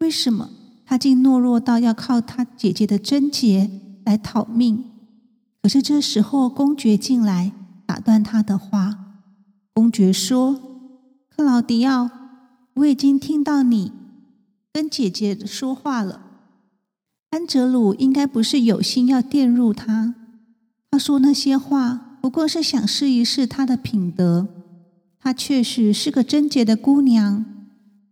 [0.00, 0.50] 为什么
[0.84, 3.70] 他竟懦弱到要靠他姐姐的贞洁
[4.04, 4.84] 来讨命？
[5.62, 7.52] 可是这时候，公爵进来
[7.86, 9.06] 打断他的话。
[9.74, 10.60] 公爵说
[11.28, 12.10] ：“克劳迪奥，
[12.74, 13.92] 我已经听到你。”
[14.72, 16.22] 跟姐姐说话了，
[17.30, 20.14] 安哲鲁应该不是有心要玷入他。
[20.90, 24.48] 他说那些话不过是想试一试他的品德。
[25.20, 27.44] 她确实是个贞洁的姑娘，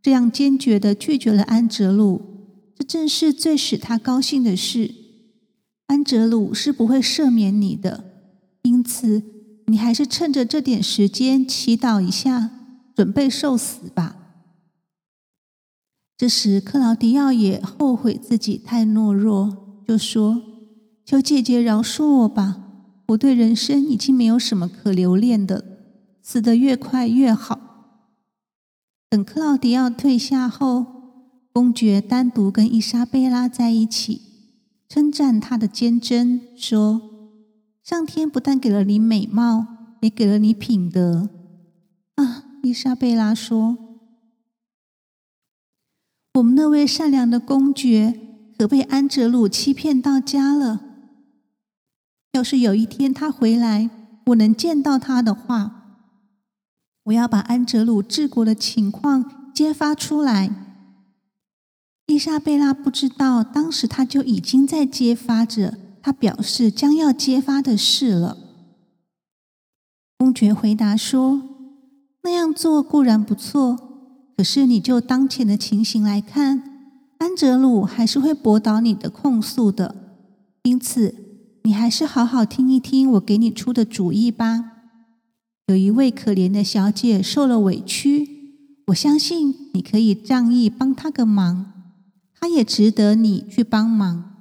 [0.03, 2.21] 这样坚决的拒绝了安哲鲁，
[2.77, 4.93] 这正是最使他高兴的事。
[5.87, 8.05] 安哲鲁是不会赦免你的，
[8.63, 9.23] 因此
[9.67, 12.51] 你还是趁着这点时间祈祷一下，
[12.95, 14.17] 准备受死吧。
[16.17, 20.43] 这时，克劳迪奥也后悔自己太懦弱，就说
[21.05, 22.63] ：“求姐姐饶恕我吧，
[23.09, 25.65] 我对人生已经没有什么可留恋的。”
[26.23, 27.61] 死得越快越好。
[29.09, 30.85] 等克劳迪奥退下后，
[31.53, 34.23] 公爵单独跟伊莎贝拉在一起，
[34.89, 37.01] 称赞她的坚贞，说
[37.83, 39.67] ：“上天不但给了你美貌，
[40.01, 41.31] 也给了你品德。”
[42.17, 43.77] 啊，伊莎贝拉说
[46.35, 48.21] ：“我们那位善良的公爵
[48.59, 50.81] 可被安哲鲁欺骗到家了。
[52.33, 53.91] 要是有一天他回来，
[54.27, 55.83] 我能见到他的话。”
[57.07, 60.66] 我要把安哲鲁治国的情况揭发出来。
[62.07, 68.39] 伊莎贝拉不知道，当时他就已经在揭发着他表示将要揭发的事了。
[70.17, 71.43] 公爵回答说
[72.23, 73.77] ：“那样做固然不错，
[74.37, 76.63] 可是你就当前的情形来看，
[77.19, 79.95] 安哲鲁还是会驳倒你的控诉的。
[80.63, 81.15] 因此，
[81.65, 84.73] 你还是好好听一听我给你出的主意吧。”
[85.67, 88.29] 有一位可怜的小姐受了委屈，
[88.87, 91.76] 我相信你可以仗义帮她个忙，
[92.39, 94.35] 他也值得你去帮忙。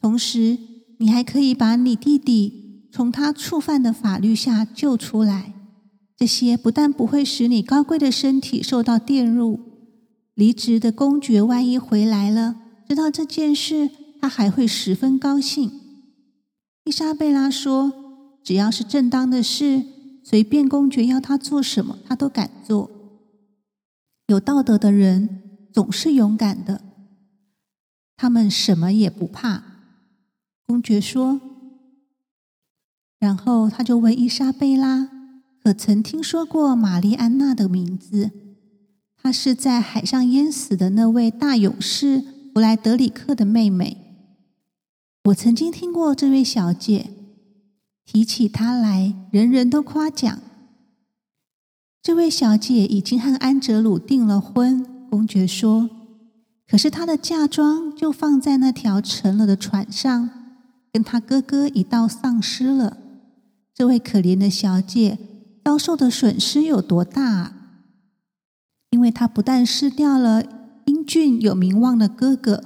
[0.00, 0.58] 同时，
[0.98, 5.54] 你还可以把你弟弟从他触犯的法律下救出来。
[6.16, 9.60] 这些不但不会使你高贵的身体受到玷辱，
[10.34, 12.56] 离职的公爵万一回来了，
[12.88, 13.90] 知道这件事，
[14.20, 15.70] 他还会十分高兴。
[16.84, 17.92] 伊莎贝拉说
[18.44, 19.84] ：“只要是正当的事。”
[20.24, 22.88] 随便公爵要他做什么，他都敢做。
[24.28, 25.40] 有道德的人
[25.72, 26.80] 总是勇敢的，
[28.22, 29.64] 他们什么也不怕。
[30.64, 31.40] 公爵说，
[33.18, 35.10] 然后他就问伊莎贝拉
[35.60, 38.30] ：“可曾听说过玛丽安娜的名字？
[39.20, 42.22] 她是在海上淹死的那位大勇士
[42.54, 43.96] 弗莱德里克的妹妹。
[45.24, 47.10] 我曾经听过这位小姐。”
[48.06, 50.38] 提起她来，人人都夸奖。
[52.00, 55.08] 这位小姐已经和安哲鲁订了婚。
[55.10, 55.90] 公爵说
[56.72, 60.30] ：“可是她的嫁妆就放在那条沉了的船上，
[60.90, 62.96] 跟她哥哥一道丧失了。
[63.74, 65.18] 这位可怜的小姐
[65.62, 67.52] 遭受的损失有多大啊？
[68.88, 70.42] 因为她不但失掉了
[70.86, 72.64] 英俊有名望的哥哥，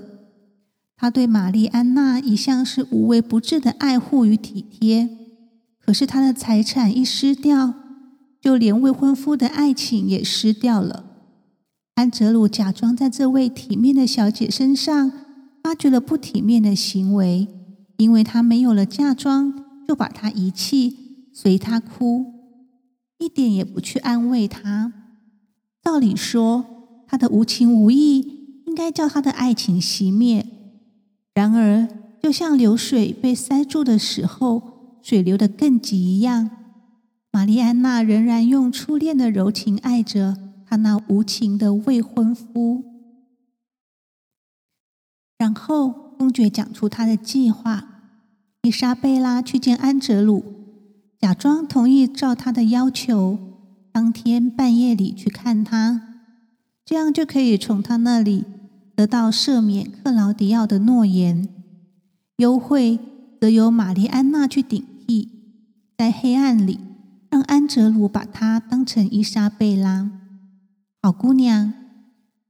[0.97, 5.09] 她对玛丽安娜一向是无微不至的爱护与体贴。”
[5.85, 7.75] 可是她的财产一失掉，
[8.41, 11.06] 就连未婚夫的爱情也失掉了。
[11.97, 15.11] 安哲鲁假装在这位体面的小姐身上
[15.63, 17.49] 发觉了不体面的行为，
[17.97, 20.95] 因为她没有了嫁妆，就把她遗弃，
[21.33, 22.27] 随她哭，
[23.19, 24.93] 一点也不去安慰她。
[25.83, 26.67] 道理说，
[27.09, 30.45] 他的无情无义应该叫他的爱情熄灭。
[31.33, 31.89] 然而，
[32.23, 34.75] 就像流水被塞住的时候。
[35.03, 36.51] 水流得更急一样，
[37.31, 40.37] 玛丽安娜仍然用初恋的柔情爱着
[40.69, 42.85] 她那无情的未婚夫。
[45.39, 47.87] 然后公爵讲出他的计划：
[48.63, 50.43] 伊莎贝拉去见安哲鲁，
[51.21, 53.39] 假装同意照他的要求，
[53.93, 56.01] 当天半夜里去看他，
[56.85, 58.45] 这样就可以从他那里
[58.95, 61.49] 得到赦免克劳迪奥的诺言，
[62.39, 62.99] 优惠
[63.39, 65.31] 则由玛丽安娜去顶替。
[65.99, 66.81] 在黑暗里，
[67.31, 70.11] 让安哲鲁把她当成伊莎贝拉。
[71.07, 71.73] 好姑娘，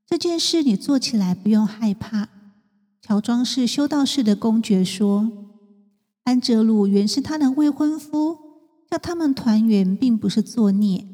[0.07, 2.31] 这件事你做起来不用害怕。
[3.03, 5.31] 乔装是修道士的公爵说
[6.25, 8.39] ：“安哲鲁原是他的未婚夫，
[8.91, 11.07] 叫他们团圆并不是作孽。”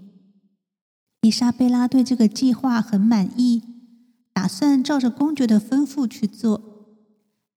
[1.22, 3.61] 伊莎贝拉对这个计划很满意，
[4.33, 6.62] 打算照着公爵的吩咐去做。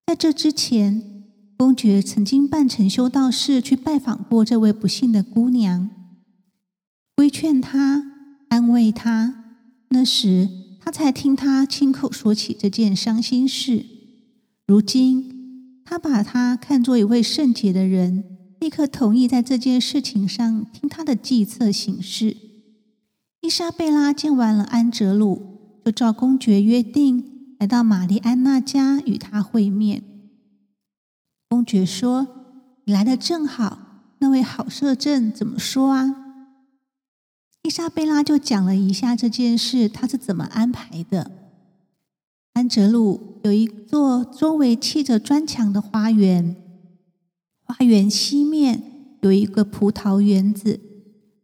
[0.08, 1.12] 在这之前。
[1.56, 5.92] 公爵曾经扮成修道士去拜访过这位不幸的姑娘，
[7.16, 8.04] 规劝她，
[8.50, 9.45] 安慰她。
[9.90, 13.86] 那时他才听他亲口说起这件伤心事。
[14.68, 18.24] 如今他把他看作一位圣洁的人，
[18.60, 22.36] 立刻同意在这件事情上听他的计策行事。
[23.42, 30.04] 伊莎贝拉见完了安哲鲁，就照公爵约定，来到玛丽安娜家与他会面。
[31.48, 32.28] 公爵说
[32.86, 33.80] ：“你来的正好。
[34.18, 36.24] 那位好摄政怎么说啊？”
[37.66, 41.32] 伊莎贝拉就讲了一下这件事，他是怎么安排的。
[42.54, 46.56] 安哲鲁有一座周围砌着砖墙的花园，
[47.64, 50.80] 花园西面有一个葡萄园子。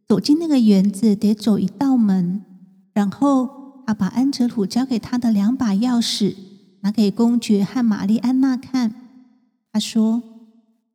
[0.06, 2.44] 走进那个园子得走一道门，
[2.92, 6.36] 然后他把安哲鲁交给他的两把钥匙
[6.82, 8.94] 拿给公爵和玛丽安娜看。
[9.72, 10.22] 他说：“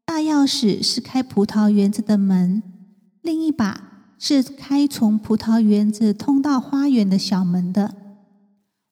[0.05, 2.63] 大钥匙是开葡萄园子的门，
[3.21, 3.83] 另一把。”
[4.19, 7.95] 是开从葡萄园子通到花园的小门的。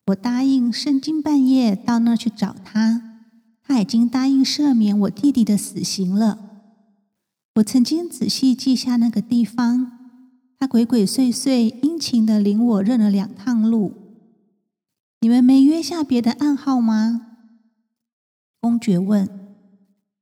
[0.06, 3.20] 我答应深更半夜到那儿去找他，
[3.62, 6.38] 他已经答应赦免我弟弟的死刑了。
[7.56, 9.98] 我曾经仔细记下那个地方，
[10.58, 13.94] 他鬼鬼祟祟、殷勤的领我认了两趟路。
[15.20, 17.22] 你们没约下别的暗号吗？
[18.60, 19.28] 公爵问。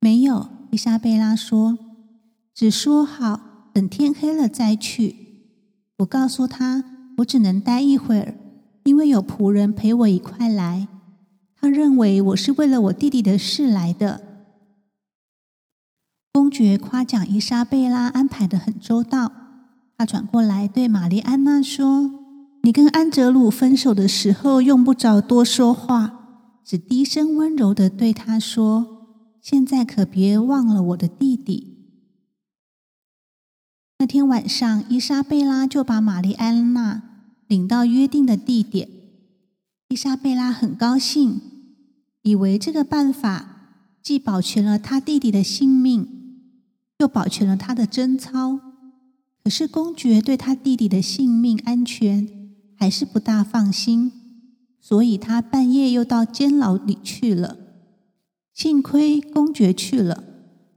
[0.00, 1.78] 没有，伊莎贝拉说，
[2.54, 3.53] 只说好。
[3.74, 5.16] 等天黑了再去。
[5.98, 6.84] 我告诉他，
[7.18, 8.36] 我只能待一会儿，
[8.84, 10.86] 因为有仆人陪我一块来。
[11.60, 14.20] 他认为我是为了我弟弟的事来的。
[16.32, 19.32] 公爵夸奖伊莎贝拉安排的很周到。
[19.98, 22.10] 他转过来对玛丽安娜说
[22.62, 28.86] ：“你跟安哲鲁分手的时候，用不着多说话，只低声温柔的对他说
[29.42, 31.72] ：‘现在可别忘了我的弟弟。’”
[34.04, 37.02] 那天晚上，伊莎贝拉就把玛丽安娜
[37.46, 38.86] 领到约定的地点。
[39.88, 41.40] 伊莎贝拉很高兴，
[42.20, 46.06] 以为这个办法既保全了他弟弟的性命，
[46.98, 48.60] 又保全了他的贞操。
[49.42, 52.28] 可是公爵对他弟弟的性命安全
[52.76, 54.12] 还是不大放心，
[54.82, 57.56] 所以他半夜又到监牢里去了。
[58.52, 60.33] 幸亏公爵去了。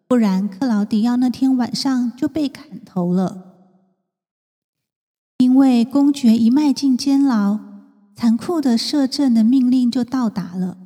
[0.07, 3.43] 不然，克劳迪奥那天晚上就被砍头了。
[5.39, 7.59] 因为公爵一迈进监牢，
[8.15, 10.77] 残酷的摄政的命令就到达了，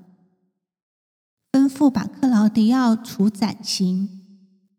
[1.51, 4.09] 吩咐把克劳迪奥处斩刑，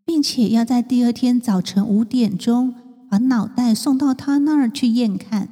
[0.05, 2.75] 并且要在第二天早晨五点钟
[3.09, 5.49] 把脑袋送到他那儿去验看。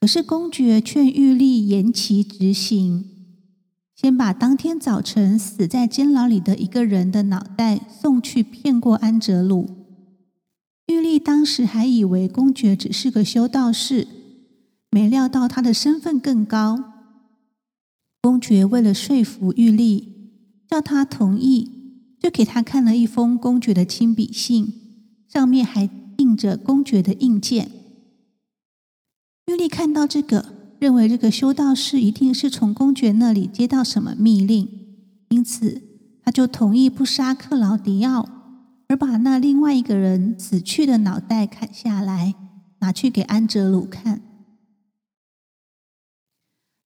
[0.00, 3.13] 可是公爵却玉立延期执行。
[3.96, 9.70] 先把当天早晨死在监牢里的一个人的脑袋送去骗过安哲鲁。
[10.86, 14.06] 玉丽当时还以为公爵只是个修道士，
[14.90, 16.92] 没料到他的身份更高。
[18.20, 20.30] 公爵为了说服玉丽，
[20.68, 21.70] 叫他同意，
[22.20, 24.72] 就给他看了一封公爵的亲笔信，
[25.28, 27.70] 上面还印着公爵的印鉴。
[29.46, 30.53] 玉丽看到这个。
[30.84, 34.68] 认为这个修道士一定是从公爵那里接到什么密令，
[35.30, 35.80] 因此
[36.22, 38.28] 他就同意不杀克劳迪奥，
[38.88, 42.34] 而把那另外一个人死去的脑袋砍下来，
[42.80, 44.20] 拿去给安哲鲁看。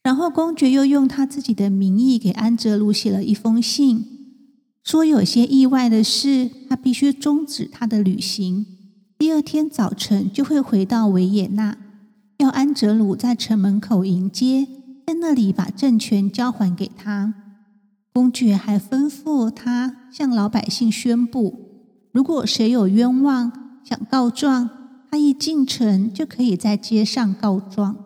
[0.04, 4.06] 然后公爵又用他自己的名义给安哲鲁写了一封信，
[4.84, 8.64] 说有些意外的事，他必须终止他的旅行，
[9.18, 11.76] 第二天早晨就会回到维也纳。
[12.38, 14.66] 要安哲鲁在城门口迎接，
[15.04, 17.34] 在那里把政权交还给他。
[18.12, 24.70] 公爵还吩咐他向老百姓宣布：如果谁有冤枉想告状，
[25.10, 27.96] 他一进城就可以在街上告状。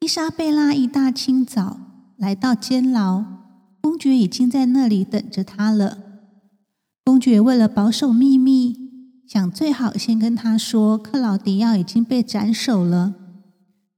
[0.00, 1.78] 伊莎贝拉一大清早
[2.16, 3.24] 来到监牢，
[3.80, 5.98] 公爵已经在那里等着他了。
[7.04, 8.85] 公爵为了保守秘密。
[9.26, 13.14] 想最好先跟他说，克劳迪奥已经被斩首了。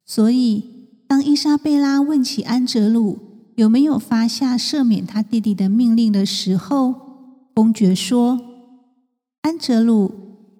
[0.06, 0.64] 所以，
[1.06, 3.18] 当伊莎贝拉问起安哲鲁
[3.56, 6.94] 有没有发下赦免他弟弟的命令的时候，
[7.54, 8.40] 公爵说
[9.42, 10.14] ：“安哲鲁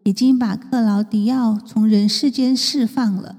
[0.05, 3.37] 已经把克劳迪奥从人世间释放了，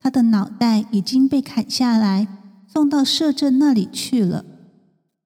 [0.00, 2.26] 他的脑袋已经被砍下来，
[2.66, 4.44] 送到摄政那里去了。”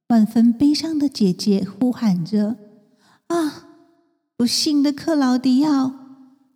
[0.08, 2.56] 万分悲伤的姐姐呼喊着
[3.28, 3.68] ：“啊！”
[4.41, 5.93] 不幸的克劳迪奥，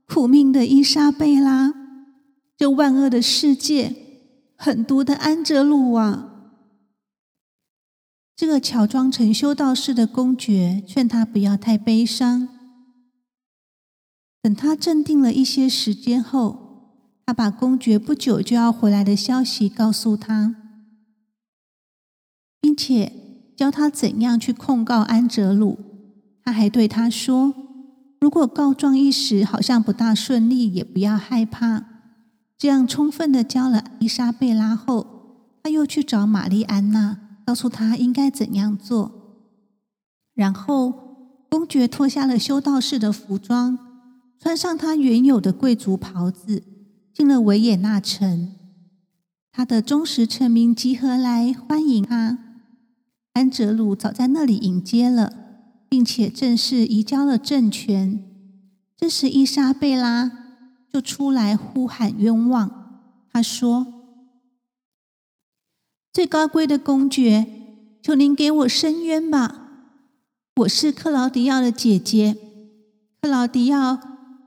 [0.09, 1.74] 苦命的伊莎贝拉，
[2.57, 3.95] 这万恶的世界，
[4.57, 6.30] 狠毒的安哲鲁啊！
[8.35, 12.49] 这个乔装成修道士的公爵劝他不要太悲伤。
[14.41, 20.57] 等他镇定了一些时间后，他把公爵不久就要回来的消息告诉他，
[22.62, 23.12] 并且
[23.55, 25.78] 教他怎样去控告安哲鲁。
[26.43, 27.63] 他还对他说。
[28.24, 31.84] 如果告状一时好像不大顺利，也不要害怕。
[32.56, 35.06] 这样充分的教了伊莎贝拉后，
[35.62, 39.12] 他又去找玛丽安娜，告诉她应该怎样做。
[40.32, 40.94] 然后，
[41.50, 43.78] 公爵脱下了修道士的服装，
[44.40, 46.62] 穿上他原有的贵族袍子，
[47.12, 48.54] 进了维也纳城。
[49.52, 52.38] 他的忠实臣民集合来欢迎他。
[53.34, 55.43] 安哲鲁早在那里迎接了，
[55.95, 58.20] 并且正式移交了政权。
[58.97, 60.28] 这时，伊莎贝拉
[60.92, 63.28] 就出来呼喊冤枉。
[63.32, 63.86] 他说
[66.12, 67.47] ：“最高贵的公爵，
[68.03, 69.68] 求您给我伸冤吧！”
[70.62, 72.36] 我是克劳迪奥的姐姐，
[73.22, 74.01] 克劳迪奥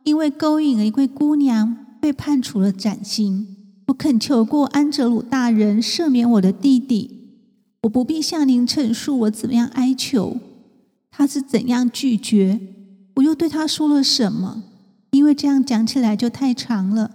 [0.03, 3.55] 因为勾引了一位姑娘，被判处了斩刑。
[3.87, 7.39] 我恳求过安哲鲁大人赦免我的弟弟，
[7.83, 10.37] 我不必向您陈述我怎么样哀求，
[11.17, 12.59] 他是怎样拒绝，
[13.15, 14.65] 我又对他说了什么？
[15.09, 17.09] 因为这样讲起来就太长了。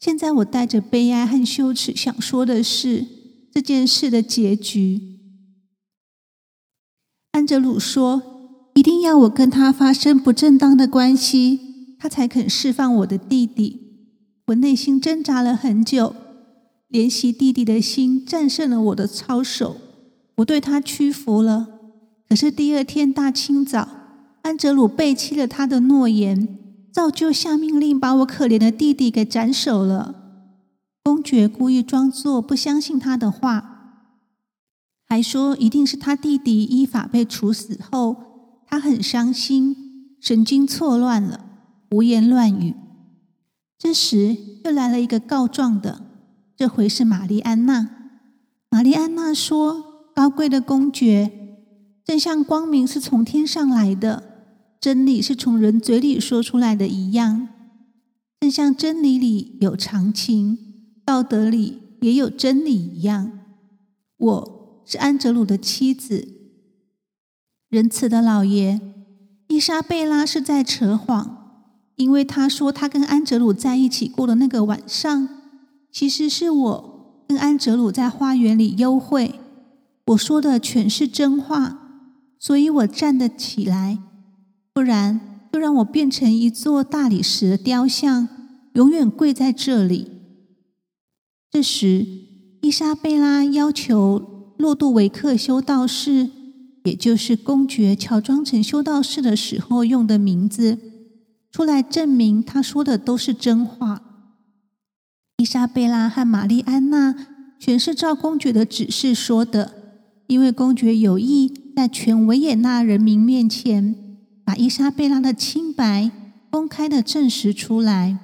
[0.00, 3.04] 现在我带着悲哀和羞耻，想说的是
[3.52, 5.18] 这件事的结局。
[7.32, 8.22] 安哲鲁说
[8.74, 11.60] ：“一定要我跟他发生不正当的关系，
[11.98, 13.82] 他才肯释放我的弟弟。”
[14.48, 16.16] 我内心挣扎了很久，
[16.88, 19.76] 怜惜弟弟的心战胜了我的操守，
[20.36, 21.75] 我对他屈服了。
[22.28, 23.88] 可是第二天大清早，
[24.42, 26.58] 安哲鲁背弃了他的诺言，
[26.92, 30.14] 照旧下命令把我可怜的弟弟给斩首了。
[31.04, 33.72] 公爵故意装作不相信他的话。
[35.08, 38.16] 还说一定是他弟弟依法被处死后，
[38.66, 39.76] 他很伤心，
[40.20, 41.44] 神经错乱了，
[41.88, 42.74] 胡言乱语。
[43.78, 46.00] 这时又来了一个告状的，
[46.56, 47.88] 这回是玛丽安娜。
[48.68, 51.45] 玛丽安娜说：“高贵的公爵，
[52.06, 54.22] 正像光明是从天上来的，
[54.80, 57.48] 真理是从人嘴里说出来的一样，
[58.40, 60.56] 正像真理里有常情，
[61.04, 63.32] 道德里也有真理一样。”
[64.16, 64.56] 我。
[64.88, 66.28] 是安哲鲁的妻子，
[67.68, 68.80] 仁慈的老爷
[69.48, 71.64] 伊莎贝拉是在扯谎，
[71.96, 75.28] 因为她说她跟安哲鲁在一起过的那个晚上，
[75.90, 79.40] 其实是我跟安哲鲁在花园里幽会。
[80.06, 81.85] 我说的全是真话，
[82.38, 83.98] 所以我站得起来，
[84.72, 88.28] 不然就让我变成一座大理石雕像，
[88.74, 90.08] 永远跪在这里。
[91.50, 92.06] 这时，
[92.62, 94.34] 伊莎贝拉要求。
[94.58, 96.30] 洛杜维克修道士，
[96.84, 100.78] 也就是公爵乔装成修道士的时候用的名字，
[101.52, 104.00] 出来证明他说的都是真话。
[105.36, 107.14] 伊莎贝拉和玛丽安娜
[107.60, 109.74] 全是照公爵的指示说的，
[110.28, 113.94] 因为公爵有意在全维也纳人民面前
[114.44, 116.10] 把伊莎贝拉的清白
[116.50, 118.18] 公开的证实出来。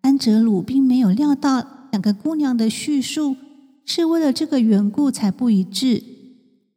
[0.00, 3.36] 安哲鲁并没有料到两个姑娘的叙述。
[3.88, 6.02] 是为了这个缘故才不一致。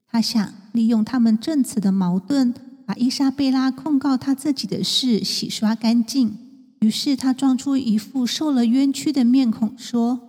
[0.08, 2.54] 他想利用他们证词的矛盾，
[2.86, 6.38] 把伊莎贝拉控告他自己的事洗刷干净。
[6.82, 10.20] 于是他装出一副受了冤屈的面孔，说：“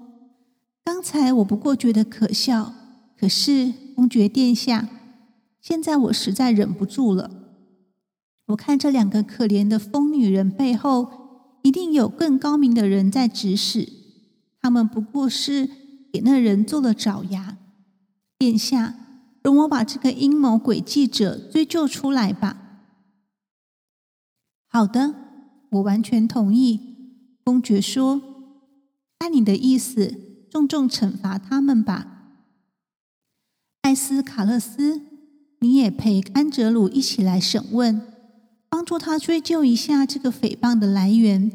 [0.83, 2.73] 刚才我不过觉得可笑，
[3.19, 4.89] 可是公爵殿下，
[5.61, 7.31] 现在我实在忍不住了。
[8.47, 13.89] 我看这两个可怜的疯女人背后，一定有更高明的人在指使。
[14.61, 15.71] 他们不过是……”
[16.13, 17.57] 给那人做了爪牙，
[18.37, 18.97] 殿下，
[19.45, 22.81] 容我把这个阴谋诡计者追究出来吧。
[24.67, 25.15] 好的，
[25.71, 26.81] 我完全同意。
[27.45, 28.21] 公爵说
[29.19, 32.33] ：“按你的意思，重重惩罚他们吧。”
[33.83, 35.03] 艾斯卡勒斯，
[35.61, 38.01] 你也陪安哲鲁一起来审问，
[38.69, 41.51] 帮助他追究一下这个诽谤的来源。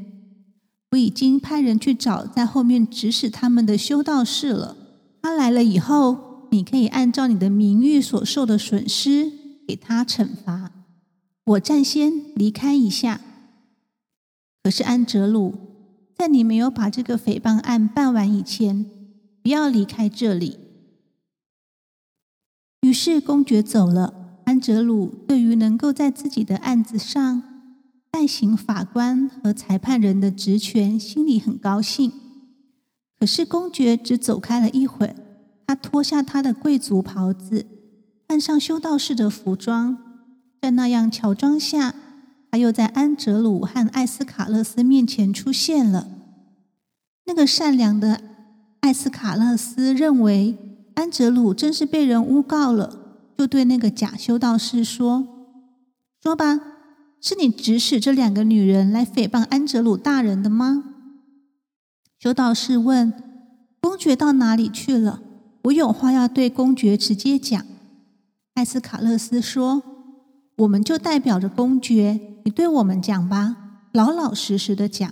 [0.91, 4.77] 我已经派人去找在后面指使他们的修道士了。
[5.21, 9.31] 他来了以后，你可以按照你的名誉所受的损失
[9.67, 10.71] 给他惩罚。
[11.43, 13.19] 我暂先离开一下。
[14.63, 15.55] 可是安哲鲁，
[16.15, 18.85] 在你没有把这个诽谤案办完以前，
[19.41, 20.57] 不要离开这里。
[22.85, 24.13] 于是公爵走了。
[24.43, 27.41] 安哲鲁对于能够在自己的案子上。
[28.11, 32.13] 代行法官和裁判人的职权，心里很高兴。
[33.19, 35.15] 可是公爵只走开了一会儿，
[35.65, 37.65] 他脱下他的贵族袍子，
[38.29, 39.97] 换上修道士的服装，
[40.61, 41.95] 在那样乔装下，
[42.51, 46.07] 他又在安哲鲁和艾斯卡勒斯面前出现了。
[47.25, 48.21] 那个善良的
[48.81, 52.97] 艾斯卡勒斯认为安哲鲁真是被人诬告了，
[53.37, 55.27] 就对那个假修道士说
[56.21, 56.59] ：“说吧。”
[57.21, 60.83] 是你指使这两个女人来诽谤安哲鲁大人的吗？
[62.19, 63.11] 修道士问
[63.81, 65.21] ：“公爵到哪里去了？
[65.63, 67.65] 我有话要对公爵直接讲。”
[68.53, 69.81] 艾斯卡勒斯说
[70.57, 73.55] ：“我们就代表着公爵，你对我们讲吧，
[73.91, 75.11] 老老实实的讲。”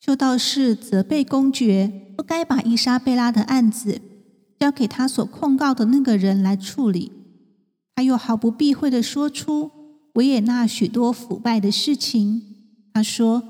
[0.00, 4.00] 修道士责备公爵不该把伊莎贝拉的案子
[4.58, 7.12] 交给他所控告的那个人来处理，
[7.94, 9.70] 他又毫不避讳的说出
[10.14, 12.42] 维也纳许多腐败的事情。
[12.94, 13.42] 他说：“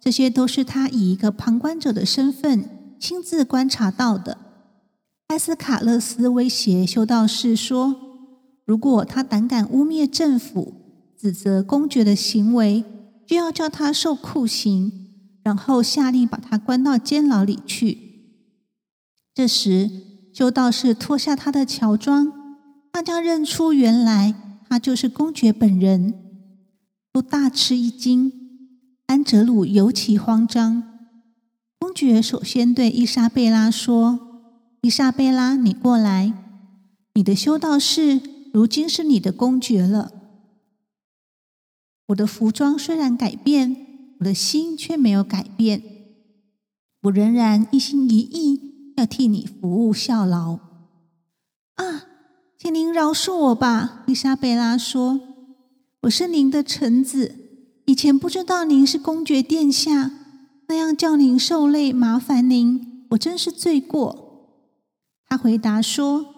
[0.00, 4.38] 这些都是他以一个旁观者的身份亲自观察到的。”
[5.28, 7.96] 埃斯卡勒斯威胁修道士说
[8.64, 10.72] ：“如果他胆敢污蔑政府，
[11.18, 12.84] 指责公爵的行为，
[13.26, 15.05] 就要叫他受酷刑。”
[15.46, 17.98] 然后下令把他关到监牢里去。
[19.32, 19.88] 这时，
[20.34, 22.32] 修道士脱下他的乔装，
[22.90, 24.34] 大家认出原来
[24.68, 26.14] 他就是公爵本人，
[27.12, 28.32] 都大吃一惊。
[29.06, 30.82] 安哲鲁尤其慌张。
[31.78, 34.18] 公爵首先对伊莎贝拉说
[34.82, 36.32] ：“伊莎贝拉，你过来，
[37.14, 38.20] 你的修道士
[38.52, 40.10] 如今是你的公爵了。
[42.08, 43.85] 我的服装虽然改变。”
[44.18, 45.82] 我的心却没有改变，
[47.02, 50.58] 我仍然一心一意要替你服务效劳。
[51.74, 52.06] 啊，
[52.58, 55.20] 请您饶恕我吧，伊莎贝拉说
[56.02, 57.34] ：“我是您的臣子，
[57.84, 60.10] 以前不知道您是公爵殿下，
[60.68, 64.24] 那样叫您受累，麻烦您，我真是罪过。”
[65.28, 66.34] 他回答说：“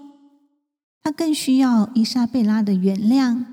[1.00, 3.44] 他更需要伊莎贝拉的原谅，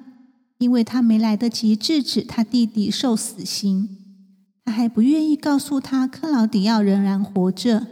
[0.57, 3.99] 因为他没来得及制止他弟弟受死刑。”
[4.65, 7.85] 他还不愿意告诉他克劳迪奥仍然活着，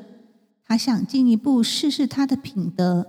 [0.66, 3.06] 他想进一步试试他的品德。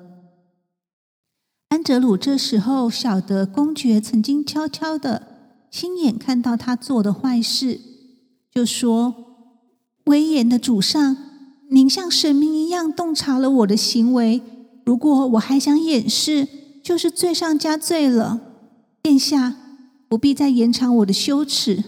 [1.71, 5.27] 安哲鲁这时候晓得公爵曾经悄悄的
[5.71, 7.81] 亲眼看到他做的坏事，
[8.53, 9.15] 就说
[10.05, 11.17] ：“威严的主上，
[11.71, 14.43] 您像神明一样洞察了我的行为，
[14.85, 16.47] 如果我还想掩饰，
[16.83, 18.41] 就是罪上加罪了。
[19.03, 19.57] 殿下
[20.07, 21.83] 不必再延长我的羞耻。”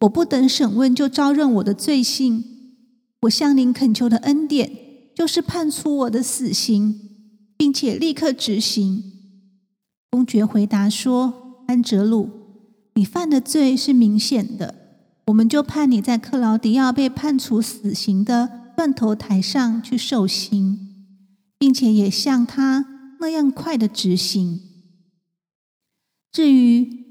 [0.00, 2.42] 我不等审问就招认我的罪行，
[3.22, 4.70] 我向您恳求的恩典
[5.14, 6.98] 就是判处我的死刑，
[7.58, 9.02] 并且立刻执行。
[10.10, 12.30] 公爵回答说：“安哲鲁，
[12.94, 14.74] 你犯的罪是明显的，
[15.26, 20.78] 我们就判你在克劳迪奥被判处死刑的断头台上去受刑，
[21.58, 24.60] 并且也像他那样快的执行。
[26.32, 27.04] 至于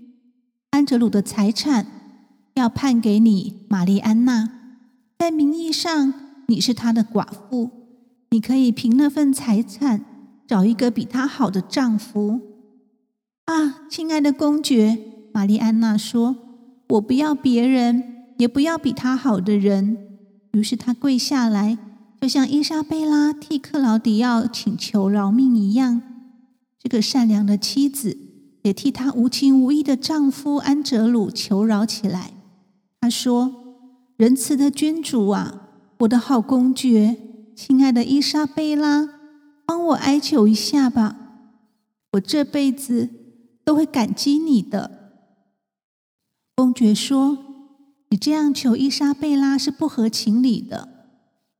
[0.71, 1.85] 安哲鲁的财产，”
[2.59, 4.49] 要判给你，玛丽安娜。
[5.17, 6.13] 在名义上，
[6.47, 7.71] 你是她的寡妇，
[8.31, 10.05] 你可以凭那份财产
[10.45, 12.41] 找一个比她好的丈夫。
[13.45, 14.97] 啊，亲爱的公爵，
[15.33, 16.35] 玛丽安娜说
[16.89, 19.97] ：“我不要别人，也不要比他好的人。”
[20.51, 21.77] 于是她跪下来，
[22.21, 26.01] 就像伊莎贝拉替克劳迪奥请求饶命一样。
[26.81, 28.17] 这个善良的妻子
[28.63, 32.31] 也替她无情无义的丈夫安哲鲁求饶起来。
[33.01, 33.85] 他说
[34.17, 35.69] ：“仁慈的君主啊，
[35.99, 37.15] 我的好公爵，
[37.55, 39.07] 亲爱的伊莎贝拉，
[39.65, 41.15] 帮我哀求一下吧，
[42.11, 43.09] 我这辈子
[43.63, 45.13] 都会感激你的。”
[46.55, 47.37] 公爵说
[48.11, 50.89] ：“你这样求伊莎贝拉是不合情理的。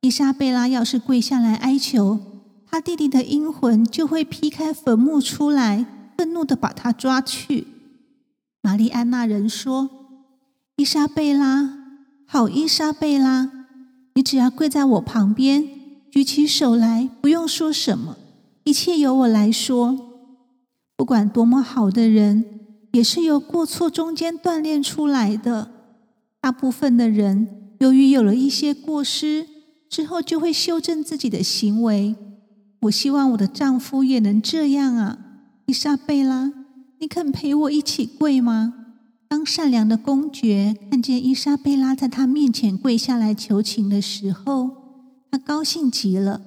[0.02, 2.20] 伊莎贝拉要是跪下来哀求，
[2.66, 5.86] 他弟弟的阴魂就会劈开坟墓出来，
[6.18, 7.68] 愤怒的把他抓去。”
[8.62, 9.99] 玛丽安娜人说。
[10.80, 11.78] 伊莎贝拉，
[12.26, 13.52] 好，伊莎贝拉，
[14.14, 15.68] 你只要跪在我旁边，
[16.10, 18.16] 举起手来，不用说什么，
[18.64, 20.00] 一切由我来说。
[20.96, 22.46] 不管多么好的人，
[22.94, 25.70] 也是由过错中间锻炼出来的。
[26.40, 29.46] 大部分的人，由于有了一些过失
[29.90, 32.16] 之后，就会修正自己的行为。
[32.84, 35.18] 我希望我的丈夫也能这样啊，
[35.66, 36.54] 伊莎贝拉，
[37.00, 38.79] 你肯陪我一起跪吗？
[39.30, 44.72] 当善良的公爵看见伊莎贝拉在他面前跪下来求情的时候，
[45.30, 46.42] 他高兴极了，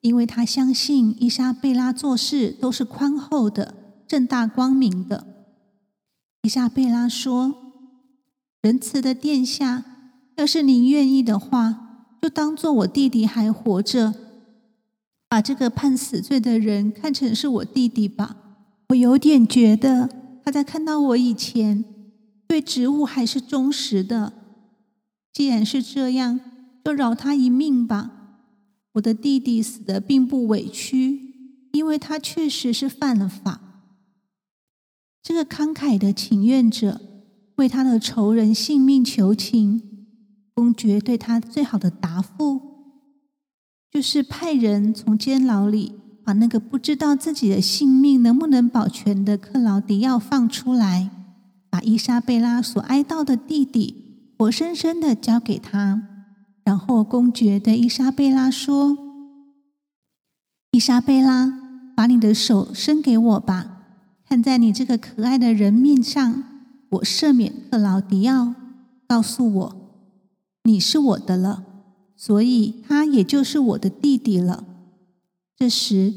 [0.00, 3.74] 因为他相信伊莎贝拉做事都是宽厚的、
[4.08, 5.24] 正大光明的。
[6.42, 7.54] 伊莎贝拉说
[8.60, 9.84] ：“仁慈的殿下，
[10.36, 14.12] 要是您愿意的话，就当做我弟弟还活着，
[15.28, 18.34] 把这个判死罪的人看成是我弟弟吧。
[18.88, 20.10] 我有点觉得
[20.44, 21.84] 他在看到我以前。”
[22.50, 24.32] 对植物还是忠实的。
[25.32, 26.40] 既然是这样，
[26.84, 28.10] 就饶他一命吧。
[28.94, 33.60] 我的弟弟死的并不委屈，因为他确实是犯了法。
[35.22, 37.00] 这个慷慨的请愿者
[37.58, 39.80] 为他的仇人性命求情，
[40.52, 42.60] 公爵对他最好的答复
[43.92, 45.92] 就是派人从监牢里
[46.24, 51.10] 把那个不知道自己的性命能不能保全的克劳迪奥放出来，
[51.70, 56.02] 把伊莎贝拉所哀悼的弟弟活生生的交给他。
[56.64, 58.98] 然后公爵对伊莎贝拉说
[60.72, 61.52] ：“伊莎贝拉，
[61.96, 63.78] 把你的手伸给我吧。
[64.28, 66.44] 看在你这个可爱的人面上，
[66.90, 68.54] 我赦免克劳迪奥。
[69.08, 69.76] 告诉我，
[70.64, 71.64] 你是我的了，
[72.16, 74.64] 所以他也就是我的弟弟了。”
[75.56, 76.14] 这时，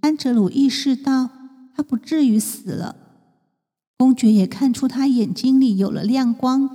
[0.00, 1.30] 安哲鲁意识到
[1.76, 2.96] 他不至于死了。
[4.02, 6.68] 公爵也看出他眼睛里有了亮光，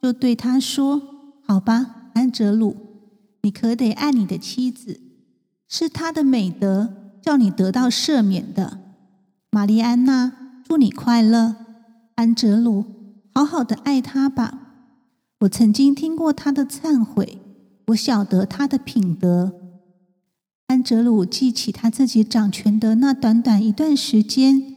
[0.00, 1.02] 就对他说
[1.46, 2.74] ：“好吧，安哲鲁，
[3.42, 4.98] 你可得爱你的妻子，
[5.68, 6.88] 是她的美德
[7.20, 8.78] 叫你得到赦免的。
[9.50, 10.32] 玛丽安娜，
[10.66, 11.54] 祝你快乐。
[12.14, 12.86] 安哲鲁，
[13.34, 14.58] 好好的爱她吧。
[15.40, 17.42] 我曾经听过她的忏悔，
[17.88, 19.52] 我晓得她的品德。”
[20.68, 24.69] 安哲鲁记起他自己掌权的那短短一段时间，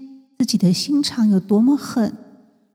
[0.44, 2.18] 自己的心肠有多么狠，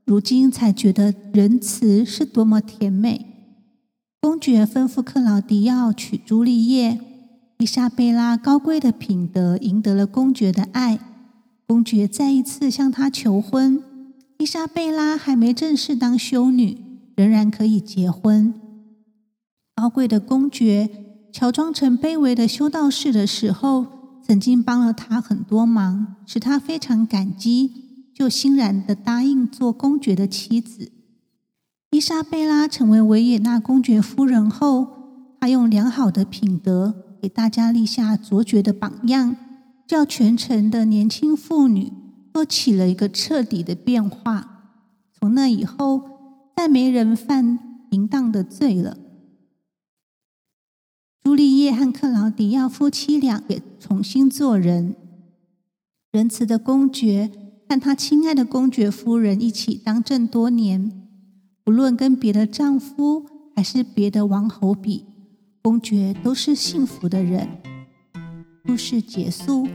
[0.06, 3.26] 如今才觉得仁慈是多么甜美。
[4.22, 6.98] 公爵吩咐克劳迪奥娶朱丽叶，
[7.58, 10.98] 伊莎贝拉高贵的品德赢得了公爵的爱。
[11.66, 13.82] 公爵再一次向她求婚，
[14.38, 16.78] 伊莎贝拉还没正式当修女，
[17.16, 18.54] 仍然可以结婚。
[19.76, 20.88] 高贵的公爵。
[21.30, 23.84] 乔装成卑微的修道士的时候，
[24.28, 30.92] 曾经帮了他很多忙，使他非常感激，就欣然的答应做公爵的妻子。
[31.92, 34.86] 伊莎贝拉成为维也纳公爵夫人后，
[35.40, 39.34] 她用良好的品德给大家立下卓绝的榜样，
[39.86, 41.90] 叫全城的年轻妇女
[42.30, 44.74] 都起了一个彻底的变化。
[45.18, 46.02] 从那以后，
[46.54, 47.58] 再没人犯
[47.92, 48.98] 淫荡的罪了。
[51.28, 54.96] 朱丽叶和克劳迪奥夫妻俩也重新做人。
[56.10, 57.30] 仁慈的公爵
[57.68, 60.90] 和他亲爱的公爵夫人一起当政多年，
[61.62, 65.04] 不论跟别的丈夫还是别的王侯比，
[65.60, 67.46] 公爵都是幸福的人。
[68.64, 69.68] 故事结束。